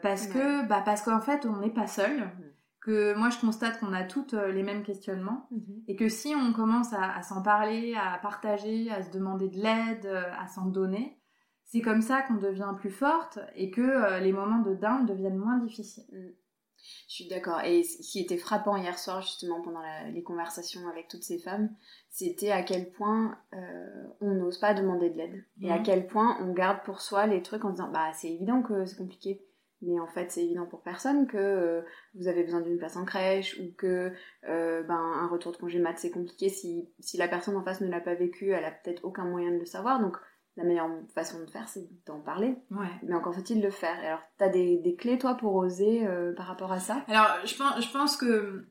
[0.02, 2.30] parce que, bah, parce qu'en fait, on n'est pas seul
[2.84, 5.84] que moi je constate qu'on a toutes euh, les mêmes questionnements mhm.
[5.88, 10.04] et que si on commence à, s'en parler, à partager, à se demander de l'aide,
[10.04, 11.18] euh, à s'en donner,
[11.64, 15.38] c'est comme ça qu'on devient plus forte et que euh, les moments de down deviennent
[15.38, 16.04] moins difficiles.
[16.12, 16.34] Mm.
[17.08, 17.62] Je suis d'accord.
[17.62, 19.80] Et ce qui était frappant hier soir, justement, pendant
[20.12, 21.70] les conversations avec toutes ces femmes,
[22.10, 23.38] c'était à quel point
[24.20, 25.46] on n'ose pas demander de l'aide.
[25.62, 25.82] Et à mhm.
[25.82, 28.98] quel point on garde pour soi les trucs en disant Bah, c'est évident que c'est
[28.98, 29.46] compliqué
[29.86, 31.82] mais en fait c'est évident pour personne que euh,
[32.14, 34.12] vous avez besoin d'une place en crèche ou que
[34.48, 37.80] euh, ben, un retour de congé mat c'est compliqué si, si la personne en face
[37.80, 40.00] ne l'a pas vécu elle a peut-être aucun moyen de le savoir.
[40.00, 40.16] Donc
[40.56, 42.56] la meilleure façon de faire c'est d'en parler.
[42.70, 42.90] Ouais.
[43.02, 43.98] mais encore faut-il le faire.
[44.00, 47.04] Alors t'as des, des clés toi pour oser euh, par rapport à ça?
[47.08, 48.68] Alors je pense, je pense que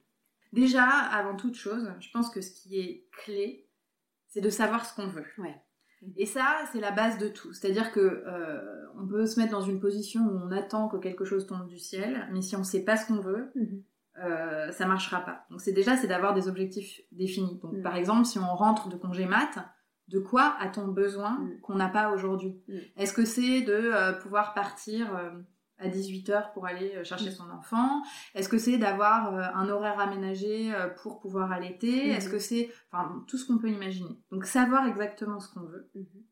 [0.52, 3.68] déjà avant toute chose je pense que ce qui est clé
[4.28, 5.26] c'est de savoir ce qu'on veut.
[5.38, 5.63] Ouais
[6.16, 7.54] et ça, c'est la base de tout.
[7.54, 11.26] C'est-à-dire que euh, on peut se mettre dans une position où on attend que quelque
[11.26, 13.84] chose tombe du ciel, mais si on ne sait pas ce qu'on veut, mhm.
[14.24, 15.46] euh, ça marchera pas.
[15.50, 17.60] Donc c'est déjà c'est d'avoir des objectifs définis.
[17.62, 17.82] Donc mhm.
[17.82, 19.58] par exemple, si on rentre de congé mat,
[20.10, 21.60] de quoi a-t-on besoin mhm.
[21.62, 22.62] qu'on n'a pas aujourd'hui?
[22.98, 25.08] Est-ce que c'est de euh, pouvoir partir
[25.78, 27.34] à 18h pour aller euh, chercher mm.
[27.34, 28.04] son enfant
[28.36, 32.10] Est-ce que c'est d'avoir euh, un horaire aménagé euh, pour pouvoir allaiter?
[32.10, 32.18] Mm-hmm.
[32.18, 32.72] Est-ce que c'est...
[32.92, 34.20] Enfin, tout ce qu'on peut imaginer.
[34.32, 35.90] Donc, savoir exactement ce qu'on veut.
[35.96, 36.24] Mm-hmm.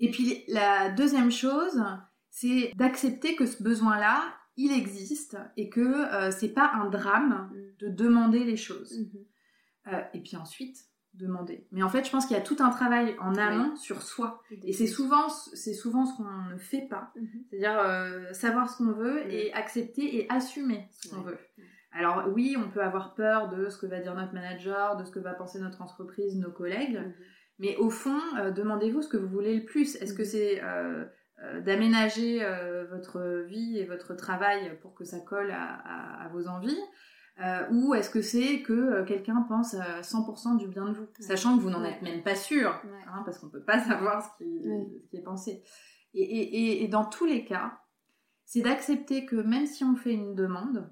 [0.00, 1.82] Et puis, la deuxième chose,
[2.30, 4.22] c'est d'accepter que ce besoin-là,
[4.56, 7.84] il existe et que c'est pas un drame mm.
[7.84, 8.92] de demander les choses.
[8.92, 10.08] Mm-hmm.
[10.14, 10.78] et puis ensuite,
[11.14, 11.66] demander.
[11.72, 14.42] Mais en fait, je pense qu'il y a tout un travail en amont sur soi.
[14.64, 17.12] Et c'est souvent, c'est souvent ce qu'on ne fait pas.
[17.16, 17.28] Mhm.
[17.50, 21.38] C'est-à-dire euh, savoir ce qu'on veut et accepter et assumer ce qu'on veut.
[21.92, 25.12] Alors oui, on peut avoir peur de ce que va dire notre manager, de ce
[25.12, 26.98] que va penser notre entreprise, nos collègues.
[26.98, 27.14] Mhm.
[27.60, 29.94] Mais au fond, euh, demandez-vous ce que vous voulez le plus.
[29.96, 30.28] Est-ce que mhm.
[30.28, 31.04] c'est euh,
[31.60, 32.44] d'aménager
[32.90, 36.80] votre vie et votre travail pour que ça colle à vos envies?
[37.40, 41.08] Euh, ou est-ce que c'est que euh, quelqu'un pense à 100% du bien de vous,
[41.18, 44.24] sachant que vous n'en êtes même pas sûr, hein, parce qu'on ne peut pas savoir
[44.24, 45.64] ce qui, est pensé.
[46.14, 47.80] Et, dans tous les cas,
[48.44, 50.88] c'est d'accepter que même si on fait une demande,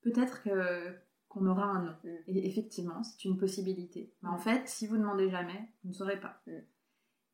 [0.00, 0.42] peut-être
[1.28, 1.96] qu'on aura un non.
[2.26, 4.14] Et effectivement, c'est une possibilité.
[4.22, 6.42] Mais en fait, si vous ne demandez jamais, vous ne saurez pas.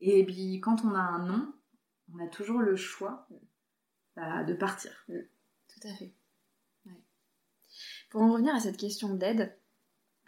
[0.00, 1.52] Et puis, quand on a un non,
[2.12, 3.28] on a toujours le choix
[4.16, 4.90] bah, de partir.
[5.06, 6.12] Tout à fait.
[8.16, 9.54] Pour en revenir à cette question d'aide,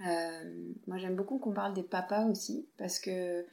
[0.07, 3.47] euh, moi j'aime beaucoup qu'on parle des papas aussi, parce que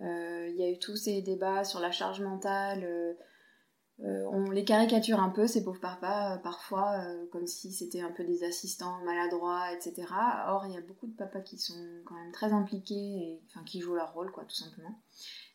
[0.00, 2.84] euh, il y a eu tous ces débats sur la charge mentale.
[2.84, 8.22] Euh, on les caricature un peu, ces pauvres papas, parfois, comme si c'était un peu
[8.22, 10.06] des assistants maladroits, etc.
[10.46, 13.64] Or, il y a beaucoup de papas qui sont quand même très impliqués et enfin,
[13.64, 15.00] qui jouent leur rôle, quoi, tout simplement.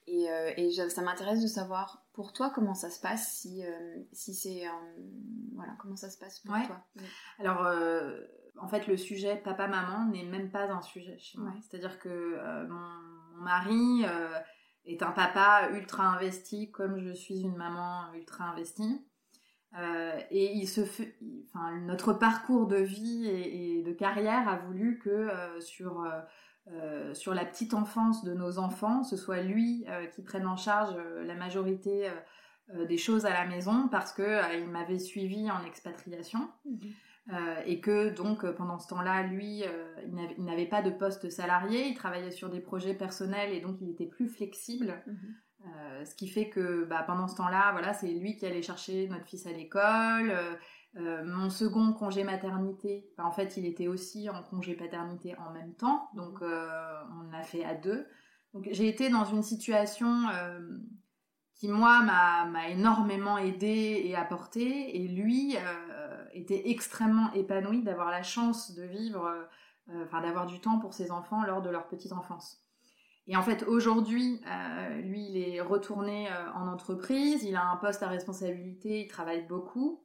[0.08, 3.64] Et, et ça m'intéresse de savoir pour toi comment ça se passe, si,
[4.12, 4.64] si c'est.
[5.54, 6.86] voilà, comment ça se passe pour toi?
[7.40, 7.66] Alors
[8.58, 11.54] en fait, le sujet papa-maman n'est même pas un sujet chez moi.
[11.62, 14.40] C'est-à-dire que euh, mon, mari euh,
[14.86, 19.06] est un papa ultra investi, comme je suis une maman ultra investie.
[19.78, 21.18] Euh, et il se fait,
[21.50, 26.08] enfin, notre parcours de vie et, de carrière a voulu que sur,
[27.14, 31.36] sur la petite enfance de nos enfants, ce soit lui qui prenne en charge la
[31.36, 32.10] majorité
[32.88, 36.50] des choses à la maison parce qu'il m'avait suivi en expatriation.
[36.66, 36.94] Mhm.
[37.34, 39.96] Euh, et que donc euh, pendant ce temps-là, lui, euh,
[40.38, 43.90] il n'avait pas de poste salarié, il travaillait sur des projets personnels et donc il
[43.90, 45.04] était plus flexible.
[45.08, 46.06] Mhm.
[46.06, 49.26] ce qui fait que bah, pendant ce temps-là, voilà, c'est lui qui allait chercher notre
[49.26, 50.32] fils à l'école.
[50.96, 55.74] Mon second congé maternité, bah, en fait, il était aussi en congé paternité en même
[55.74, 58.08] temps, donc on a fait à deux.
[58.54, 60.08] Donc j'ai été dans une situation
[61.54, 65.58] qui moi m'a énormément aidé et apporté, et lui
[66.36, 69.26] était extrêmement épanoui d'avoir la chance de vivre,
[69.90, 72.62] euh, enfin d'avoir du temps pour ses enfants lors de leur petite enfance.
[73.28, 77.78] Et en fait, aujourd'hui, euh, lui, il est retourné euh, en entreprise, il a un
[77.78, 80.05] poste à responsabilité, il travaille beaucoup.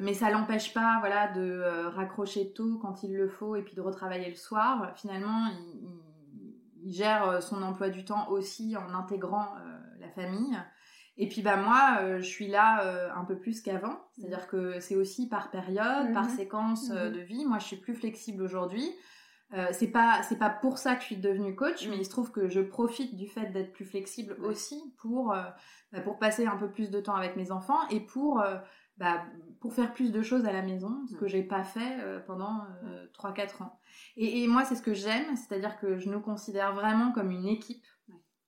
[0.00, 3.80] Mais ça l'empêche pas voilà, de raccrocher tôt quand il le faut et puis de
[3.80, 4.92] retravailler le soir.
[4.96, 5.48] Finalement,
[6.82, 9.54] il gère son emploi du temps aussi en intégrant
[10.00, 10.58] la famille.
[11.16, 14.80] Et puis bah moi, euh, je suis là euh, un peu plus qu'avant, c'est-à-dire que
[14.80, 16.36] c'est aussi par période, par mhm.
[16.36, 17.16] séquence euh, mhm.
[17.16, 17.44] de vie.
[17.44, 18.90] Moi, je suis plus flexible aujourd'hui.
[19.70, 22.32] c'est pas c'est pas pour ça que je suis devenue coach, mais il se trouve
[22.32, 26.68] que je profite du fait d'être plus flexible aussi pour bah, pour passer un peu
[26.68, 28.42] plus de temps avec mes enfants et pour
[28.96, 29.24] bah,
[29.60, 32.66] pour faire plus de choses à la maison, ce que j'ai pas fait pendant
[33.18, 33.78] 3-4 ans.
[34.16, 37.46] Et, et moi, c'est ce que j'aime, c'est-à-dire que je nous considère vraiment comme une
[37.46, 37.84] équipe.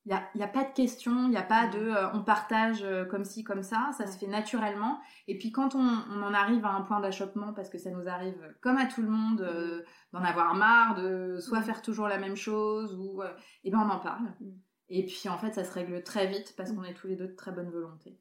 [0.07, 2.23] Il n'y a, y a, pas de question, il n'y a pas de euh, on
[2.23, 5.01] partage euh, comme ci, comme ça, ça se fait naturellement.
[5.27, 8.07] Et puis quand on, on en arrive à un point d'achoppement, parce que ça nous
[8.07, 9.83] arrive comme à tout le monde, euh,
[10.13, 13.27] d'en avoir marre, de soit faire toujours la même chose, ou et
[13.65, 14.33] eh ben on en parle.
[14.89, 17.27] Et puis en fait ça se règle très vite parce qu'on est tous les deux
[17.27, 18.17] de très bonne volonté.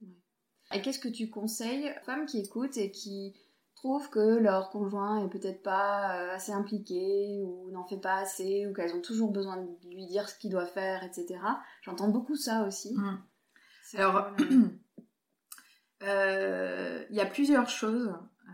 [0.76, 3.34] Et qu'est-ce que tu conseilles aux femmes qui écoutent et qui
[3.76, 8.68] trouvent que leur conjoint est peut-être pas euh, assez impliqué ou n'en fait pas assez
[8.68, 11.40] ou qu'elles ont toujours besoin de lui dire ce qu'il doit faire, etc.
[11.82, 12.94] J'entends beaucoup ça aussi.
[12.94, 13.24] Mm.
[13.94, 14.32] Alors,
[16.04, 18.08] euh, il y a plusieurs choses.
[18.10, 18.52] Euh,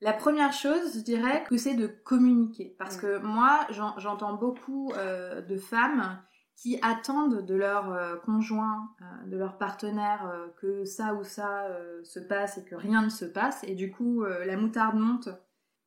[0.00, 2.74] la première chose, je dirais que c'est de communiquer.
[2.78, 3.00] Parce mm.
[3.00, 6.20] que moi, j'entends beaucoup de femmes
[6.60, 11.66] qui attendent de leur euh, conjoint, euh, de leur partenaire, euh, que ça ou ça
[12.04, 13.64] se passe et que rien ne se passe.
[13.64, 15.30] Et du coup, la moutarde monte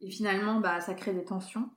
[0.02, 1.70] et finalement, bah, ça crée des tensions.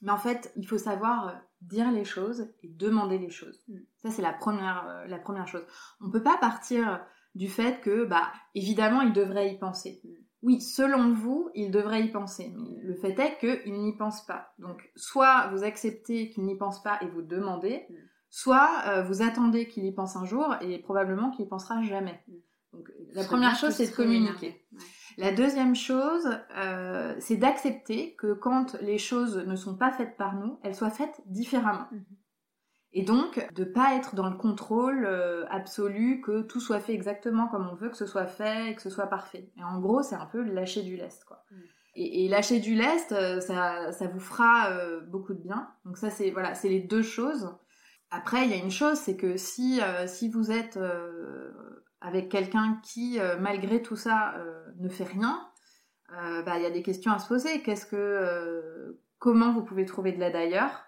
[0.00, 3.64] Mais en fait, il faut savoir dire les choses et demander les choses.
[3.66, 3.78] Mm.
[3.96, 5.66] Ça, c'est la première, la première chose.
[6.00, 10.00] On ne peut pas partir du fait que, bah, évidemment, il devrait y penser.
[10.42, 12.52] Oui, selon vous, il devrait y penser.
[12.56, 14.52] Mais le fait est qu'il n'y pense pas.
[14.58, 17.94] Donc, soit vous acceptez qu'il n'y pense pas et vous demandez, mm.
[18.30, 22.22] soit euh, vous attendez qu'il y pense un jour et probablement qu'il y pensera jamais.
[22.28, 22.32] Mm.
[22.74, 24.64] Donc, la première chose, c'est de communiquer.
[25.16, 30.36] La deuxième chose, euh, c'est d'accepter que quand les choses ne sont pas faites par
[30.36, 31.88] nous, elles soient faites différemment.
[31.92, 32.17] Mm-hmm.
[32.98, 37.46] Et donc, de pas être dans le contrôle euh, absolu, que tout soit fait exactement
[37.46, 39.52] comme on veut que ce soit fait et que ce soit parfait.
[39.56, 41.44] Et en gros, c'est un peu lâcher du lest, quoi.
[41.52, 41.56] Mm.
[41.94, 45.68] Et, lâcher du lest, euh, ça, ça vous fera euh, beaucoup de bien.
[45.84, 47.56] Donc ça, c'est voilà, c'est les deux choses.
[48.10, 50.78] Après, il y a une chose, c'est que si, si vous êtes
[52.00, 54.34] avec quelqu'un qui, malgré tout ça,
[54.78, 55.46] ne fait rien,
[56.08, 57.60] bah, il y a des questions à se poser.
[57.60, 60.87] Qu'est-ce que, comment vous pouvez trouver de l'aide ailleurs?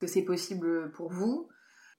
[0.00, 1.48] Que c'est possible pour vous.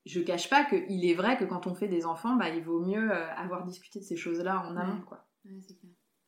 [0.06, 2.80] Je cache pas qu'il est vrai que quand on fait des enfants, bah, il vaut
[2.80, 5.02] mieux euh, avoir discuté de ces choses-là en amont.
[5.02, 5.28] quoi.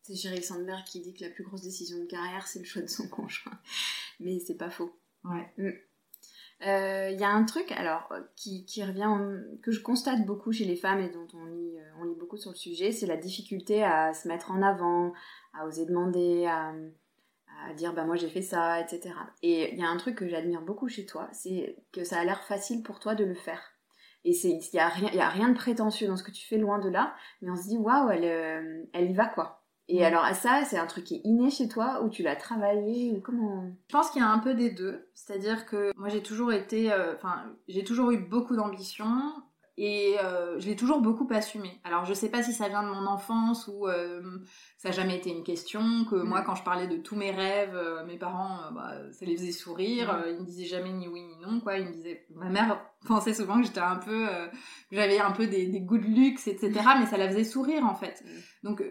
[0.03, 2.83] c'est Sheryl Sandberg qui dit que la plus grosse décision de carrière, c'est le choix
[2.83, 3.59] de son conjoint.
[4.19, 4.95] Mais c'est pas faux.
[5.23, 5.51] Ouais.
[5.57, 6.67] Il mm.
[6.67, 9.09] euh, y a un truc alors qui, qui, revient
[9.63, 12.37] que je constate beaucoup chez les femmes et dont on lit, euh, on lit beaucoup
[12.37, 15.13] sur le sujet, c'est la difficulté à se mettre en avant,
[15.53, 16.73] à oser demander, à,
[17.69, 19.15] à dire bah moi j'ai fait ça, etc.
[19.41, 22.23] Et il y a un truc que j'admire beaucoup chez toi, c'est que ça a
[22.25, 23.61] l'air facile pour toi de le faire.
[24.25, 26.57] Et il n'y a, rien, y a rien de prétentieux dans ce que tu fais
[26.57, 29.59] loin de là, mais on se dit waouh, elle, euh, elle y va quoi.
[29.89, 33.11] Et alors, ça, c'est un truc qui est inné chez toi ou tu l'as travaillé
[33.11, 35.09] ou comment Je pense qu'il y a un peu des deux.
[35.13, 36.89] C'est-à-dire que moi, j'ai toujours été.
[36.93, 39.05] euh, Enfin, j'ai toujours eu beaucoup d'ambition.
[39.75, 41.81] Et euh, je l'ai toujours beaucoup assumé.
[41.83, 44.21] Alors je sais pas si ça vient de mon enfance ou euh,
[44.77, 46.43] ça n'a jamais été une question, que moi Mm.
[46.45, 50.13] quand je parlais de tous mes rêves, euh, mes parents, bah, ça les faisait sourire,
[50.13, 50.21] Mm.
[50.21, 51.79] euh, ils me disaient jamais ni oui ni non, quoi.
[51.79, 52.23] Ils me disaient...
[52.35, 54.27] Ma mère pensait souvent que j'étais un peu...
[54.91, 56.71] j'avais un peu des, des goûts de luxe, etc.
[56.99, 58.23] mais ça la faisait sourire en fait.
[58.23, 58.67] Mm.
[58.67, 58.83] Donc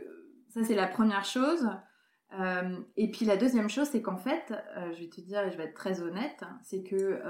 [0.48, 1.64] ça c'est la première chose.
[2.96, 4.52] Et puis la deuxième chose, c'est qu'en fait,
[4.94, 7.20] je vais te dire, et je vais être très honnête, c'est que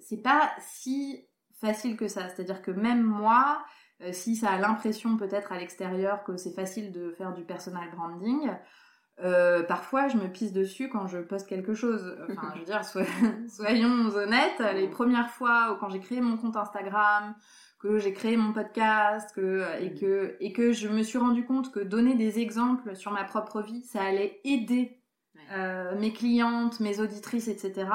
[0.00, 1.26] c'est pas si
[1.60, 2.28] facile que ça.
[2.28, 3.62] C'est-à-dire que même moi,
[4.02, 7.90] euh, si ça a l'impression peut-être à l'extérieur que c'est facile de faire du personal
[7.94, 8.50] branding,
[9.22, 12.16] euh, parfois je me pisse dessus quand je poste quelque chose.
[12.30, 13.00] Enfin, je veux dire, so-
[13.48, 17.34] soyons honnêtes, les premières fois quand j'ai créé mon compte Instagram,
[17.78, 21.72] que j'ai créé mon podcast, que, et, que, et que je me suis rendu compte
[21.72, 25.02] que donner des exemples sur ma propre vie, ça allait aider
[25.52, 27.88] euh, mes clientes, mes auditrices, etc.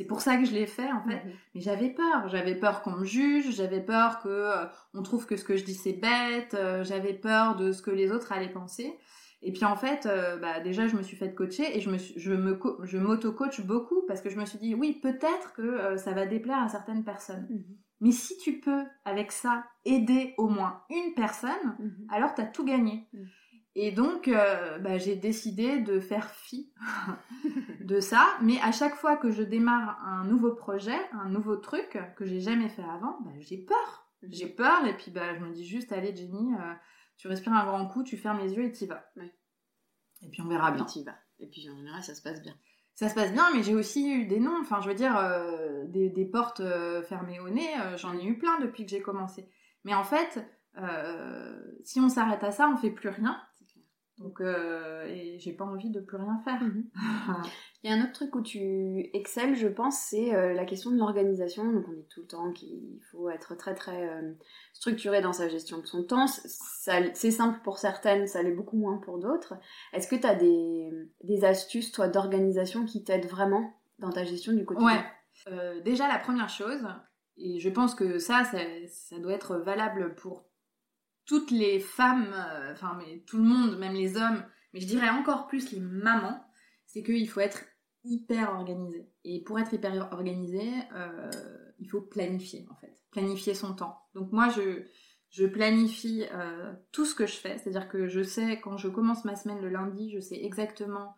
[0.00, 1.20] C'est pour ça que je l'ai fait en fait.
[1.54, 5.36] Mais j'avais peur, j'avais peur qu'on me juge, j'avais peur que euh, on trouve que
[5.36, 8.48] ce que je dis c'est bête, euh, j'avais peur de ce que les autres allaient
[8.48, 8.96] penser.
[9.42, 11.98] Et puis en fait, euh, bah, déjà je me suis fait coacher et je me
[11.98, 15.52] suis- je me co- je m'auto-coach beaucoup parce que je me suis dit oui peut-être
[15.52, 17.46] que ça va déplaire à certaines personnes.
[17.50, 17.76] Mhm.
[18.02, 22.06] Mais si tu peux avec ça aider au moins une personne, Mhm.
[22.10, 23.06] alors t'as tout gagné.
[23.76, 26.72] Et donc, euh, bah, j'ai décidé de faire fi
[27.80, 28.26] de ça.
[28.42, 32.40] Mais à chaque fois que je démarre un nouveau projet, un nouveau truc que j'ai
[32.40, 34.08] jamais fait avant, bah, j'ai peur.
[34.22, 34.28] Mhm.
[34.32, 36.74] J'ai peur et puis bah, je me dis juste, allez Jenny, euh,
[37.16, 39.04] tu respires un grand coup, tu fermes les yeux et t'y vas.
[39.16, 39.32] Ouais.
[40.22, 40.84] Et puis on verra bien.
[40.96, 41.16] Et vas.
[41.38, 42.54] Et puis en général, ça se passe bien.
[42.96, 44.60] Ça se passe bien, mais j'ai aussi eu des noms.
[44.60, 46.60] Enfin, je veux dire, euh, des, des portes
[47.08, 49.48] fermées au nez, j'en ai eu plein depuis que j'ai commencé.
[49.84, 50.44] Mais en fait,
[51.82, 53.40] si on s'arrête à ça, on fait plus rien.
[54.20, 56.60] Donc, euh, et j'ai pas envie de plus rien faire.
[57.82, 60.90] Il y a un autre truc où tu excelles, je pense, c'est euh, la question
[60.90, 61.72] de l'organisation.
[61.72, 64.32] Donc on dit tout le temps qu'il faut être très très euh,
[64.74, 66.26] structuré dans sa gestion de son temps.
[66.26, 69.54] C'est simple pour certaines, ça l'est beaucoup moins pour d'autres.
[69.94, 70.90] Est-ce que tu as des,
[71.24, 74.98] des astuces, toi, d'organisation qui t'aident vraiment dans ta gestion du quotidien?
[74.98, 75.04] Ouais.
[75.48, 76.86] Euh, déjà, la première chose,
[77.38, 80.44] et je pense que ça, ça, ça doit être valable pour
[81.30, 84.42] toutes les femmes, euh, enfin, tout le monde, même les hommes,
[84.74, 86.44] mais je dirais encore plus les mamans,
[86.86, 87.62] c'est qu'il faut être
[88.02, 89.08] hyper organisé.
[89.22, 91.30] Et pour être hyper organisé, euh,
[91.78, 93.00] il faut planifier, en fait.
[93.12, 93.96] Planifier son temps.
[94.12, 98.76] Donc moi, je, planifie euh, tout ce que je fais, c'est-à-dire que je sais, quand
[98.76, 101.14] je commence ma semaine le lundi, je sais exactement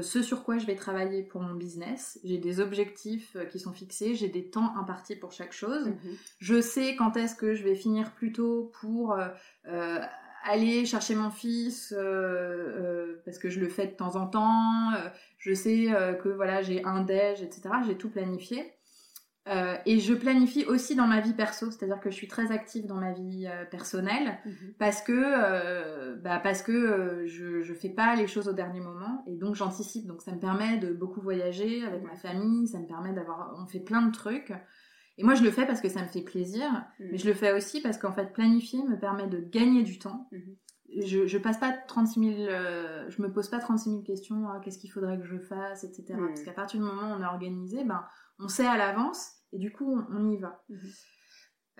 [0.00, 2.18] ce sur quoi je vais travailler pour mon business.
[2.24, 5.86] J'ai des objectifs euh, qui sont fixés, j'ai des temps impartis pour chaque chose.
[5.86, 6.16] Mhm.
[6.38, 9.28] Je sais quand est-ce que je vais finir plus tôt pour euh,
[9.68, 10.00] euh,
[10.44, 14.92] aller chercher mon fils euh, euh, parce que je le fais de temps en temps.
[14.94, 17.62] Euh, je sais euh, que voilà j'ai un déj, etc.
[17.86, 18.72] J'ai tout planifié.
[19.48, 22.86] Euh, et je planifie aussi dans ma vie perso, c'est-à-dire que je suis très active
[22.86, 24.74] dans ma vie euh, personnelle Mhm.
[24.78, 29.22] parce que euh, bah parce que je je fais pas les choses au dernier moment
[29.28, 32.86] et donc j'anticipe donc ça me permet de beaucoup voyager avec ma famille ça me
[32.86, 34.52] permet d'avoir on fait plein de trucs
[35.18, 37.08] et moi je le fais parce que ça me fait plaisir Mhm.
[37.12, 40.28] mais je le fais aussi parce qu'en fait planifier me permet de gagner du temps
[40.32, 40.56] Mhm.
[41.04, 44.60] je, je passe pas 36 000 euh, je me pose pas 36 000 questions ah,
[44.62, 47.26] qu'est-ce qu'il faudrait que je fasse etc parce qu'à partir du moment où on est
[47.26, 48.02] organisé ben
[48.40, 50.78] on sait à l'avance et du coup on, on y va Mhm.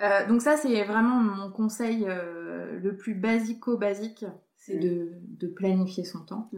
[0.03, 4.25] euh, donc ça, c'est vraiment mon conseil euh, le plus basico-basique,
[4.57, 6.51] c'est de, de planifier son temps.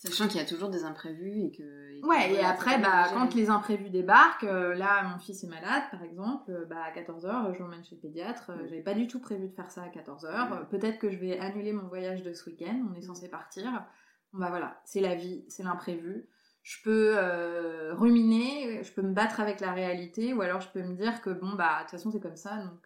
[0.00, 1.90] Sachant qu'il y a toujours des imprévus et que.
[1.90, 5.48] et que Ouais, et après, bah, quand les imprévus débarquent, euh, là, mon fils est
[5.48, 8.50] malade, par exemple, bah, à 14h, je l'emmène chez le pédiatre.
[8.50, 8.68] euh, Mm.
[8.68, 10.50] J'avais pas du tout prévu de faire ça à 14h.
[10.62, 10.68] Mm.
[10.70, 13.84] Peut-être que je vais annuler mon voyage de ce week-end, on est censé partir.
[14.32, 16.28] Bah voilà, c'est la vie, c'est l'imprévu.
[16.68, 20.82] Je peux euh, ruminer, je peux me battre avec la réalité, ou alors je peux
[20.82, 22.78] me dire que bon, bah, de toute façon, c'est comme ça, donc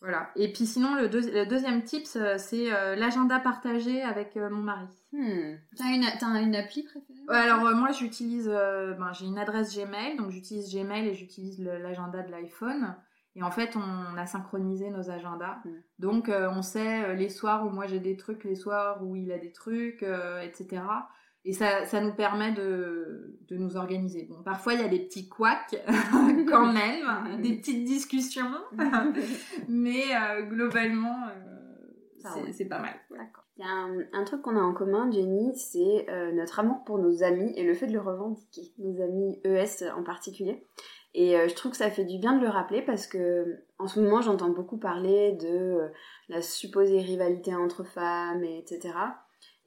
[0.00, 0.30] Voilà.
[0.36, 4.48] Et puis sinon, le, deux- le deuxième tips, euh, c'est euh, l'agenda partagé avec euh,
[4.48, 4.86] mon mari.
[5.12, 5.56] Hmm.
[5.76, 10.16] T'as une, t'as une appli préférée Ouais, alors moi, j'utilise, ben, j'ai une adresse Gmail,
[10.16, 12.94] donc j'utilise Gmail et j'utilise l'agenda de l'iPhone.
[13.36, 15.58] Et en fait, on, a synchronisé nos agendas.
[15.64, 15.70] Mm.
[15.98, 19.16] Donc, euh, on sait euh, les soirs où moi j'ai des trucs, les soirs où
[19.16, 20.82] il a des trucs, euh, etc.
[21.44, 24.26] Et ça, ça nous permet de, de nous organiser.
[24.28, 25.74] Bon, parfois, il y a des petits couacs,
[26.48, 28.50] quand même, des petites discussions.
[29.68, 32.94] Mais euh, globalement, euh, c'est- pas mal.
[33.56, 36.84] Il y a un, un truc qu'on a en commun, Jenny, c'est euh, notre amour
[36.84, 40.66] pour nos amis et le fait de le revendiquer, nos amis ES en particulier.
[41.12, 43.98] Et je trouve que ça fait du bien de le rappeler parce que en ce
[43.98, 45.80] moment j'entends beaucoup parler de
[46.28, 48.94] la supposée rivalité entre femmes, et etc.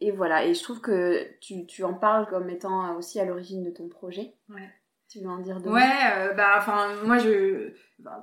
[0.04, 3.64] et voilà, et je trouve que tu, tu, en parles comme étant aussi à l'origine
[3.64, 4.34] de ton projet.
[4.50, 4.70] Ouais.
[5.10, 5.82] Tu veux en dire deux Ouais,
[6.18, 7.72] euh, bah, enfin, moi, je,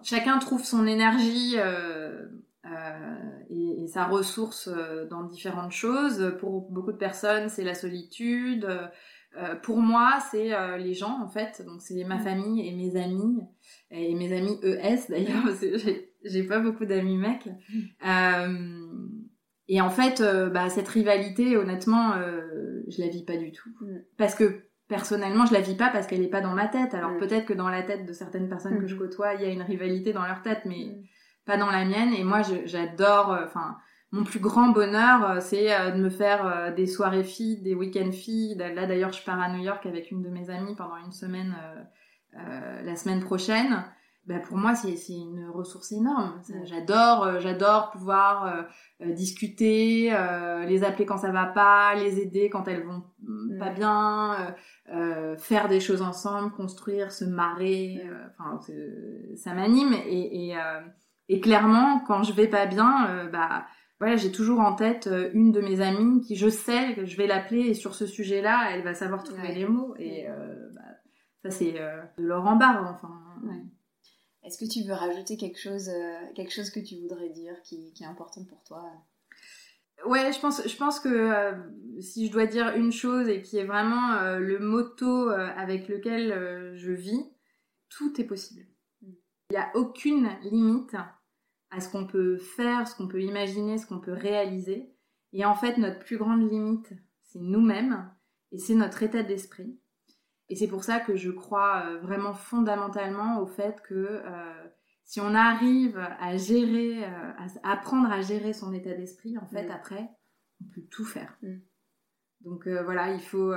[0.03, 2.27] chacun trouve son énergie euh,
[2.67, 3.17] euh,
[3.49, 6.37] et, et, sa ressource euh, dans différentes choses.
[6.41, 8.67] Pour beaucoup de personnes, c'est la solitude.
[9.37, 11.63] Euh, pour moi, c'est euh, les gens, en fait.
[11.65, 13.39] Donc, c'est ma famille et mes amis.
[13.91, 15.45] Et mes amis ES, d'ailleurs,
[16.25, 17.49] j'ai pas beaucoup d'amis mecs.
[18.03, 19.20] Mm.
[19.73, 22.13] Et en fait, bah, cette rivalité, honnêtement,
[22.89, 23.71] je la vis pas du tout.
[23.81, 24.01] Mm.
[24.19, 26.93] Parce que personnellement, je la vis pas parce qu'elle est pas dans ma tête.
[26.95, 29.49] Alors peut-être que dans la tête de certaines personnes que je côtoie, il y a
[29.49, 30.99] une rivalité dans leur tête, mais
[31.47, 32.13] pas dans la mienne.
[32.13, 33.39] Et moi, j'adore.
[33.45, 33.77] Enfin,
[34.13, 37.75] mon plus grand bonheur, euh, c'est euh, de me faire euh, des soirées filles, des
[37.75, 38.57] week-ends filles.
[38.57, 41.55] Là, d'ailleurs, je pars à New York avec une de mes amies pendant une semaine
[42.35, 43.85] euh, la semaine prochaine.
[44.27, 46.41] Bah, pour moi, c'est une ressource énorme.
[46.65, 48.67] J'adore, j'adore pouvoir
[49.01, 50.11] discuter,
[50.69, 54.55] les appeler quand ça va pas, les aider quand elles vont mm, pas bien,
[55.39, 58.03] faire des choses ensemble, construire, se marrer.
[58.39, 58.61] Enfin,
[59.37, 60.57] ça m'anime et, et,
[61.29, 63.65] et, clairement, quand je vais pas bien, bah
[64.01, 67.19] voilà, j'ai toujours en tête euh, une de mes amies qui, je sais que je
[67.19, 69.95] vais l'appeler et sur ce sujet-là, elle va savoir trouver les mots.
[69.99, 70.81] Et euh, bah,
[71.45, 72.91] ça, c'est euh, de l'or en barre.
[72.95, 73.21] Enfin.
[74.51, 75.89] Est-ce que tu veux rajouter quelque chose,
[76.35, 78.83] quelque chose que tu voudrais dire qui, est important pour toi?
[80.05, 81.55] Ouais, je pense, je pense que
[82.01, 86.91] si je dois dire une chose et qui est vraiment le motto avec lequel je
[86.91, 87.31] vis,
[87.91, 88.67] tout est possible.
[89.03, 90.97] Il n'y a aucune limite
[91.71, 94.93] à ce qu'on peut faire, ce qu'on peut imaginer, ce qu'on peut réaliser.
[95.33, 96.93] Et en fait, notre plus grande limite,
[97.23, 98.11] c'est nous-mêmes
[98.51, 99.79] et c'est notre état d'esprit.
[100.51, 104.69] Et c'est pour ça que je crois euh, vraiment fondamentalement au fait que euh,
[105.05, 107.33] si on arrive à gérer, euh,
[107.63, 109.71] à apprendre à gérer son état d'esprit, en fait, mm.
[109.71, 110.11] après,
[110.61, 111.39] on peut tout faire.
[111.43, 111.59] Mm.
[112.43, 113.53] Donc voilà, il faut.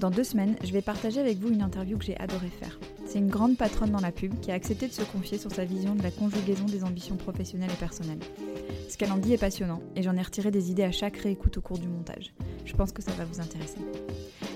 [0.00, 2.76] Dans deux semaines, je vais partager avec vous une interview que j'ai adoré faire.
[3.14, 5.64] C'est une grande patronne dans la pub qui a accepté de se confier sur sa
[5.64, 8.18] vision de la conjugaison des ambitions professionnelles et personnelles.
[8.88, 11.56] Ce qu'elle en dit est passionnant et j'en ai retiré des idées à chaque réécoute
[11.56, 12.34] au cours du montage.
[12.64, 13.78] Je pense que ça va vous intéresser.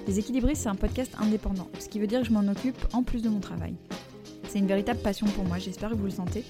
[0.09, 3.05] Les équilibristes, c'est un podcast indépendant, ce qui veut dire que je m'en occupe en
[3.05, 3.77] plus de mon travail.
[4.49, 6.43] C'est une véritable passion pour moi, j'espère que vous le sentez,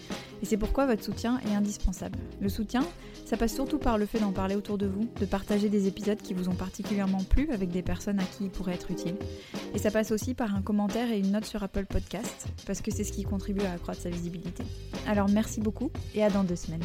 [0.43, 2.19] et c'est pourquoi votre soutien est indispensable.
[2.41, 2.85] Le soutien,
[3.25, 6.21] ça passe surtout par le fait d'en parler autour de vous, de partager des épisodes
[6.21, 9.17] qui vous ont particulièrement plu avec des personnes à qui ils pourraient être utiles.
[9.75, 12.91] Et ça passe aussi par un commentaire et une note sur Apple Podcast, parce que
[12.91, 14.65] c'est ce qui contribue à accroître sa visibilité.
[15.07, 16.85] Alors merci beaucoup, et à dans deux semaines.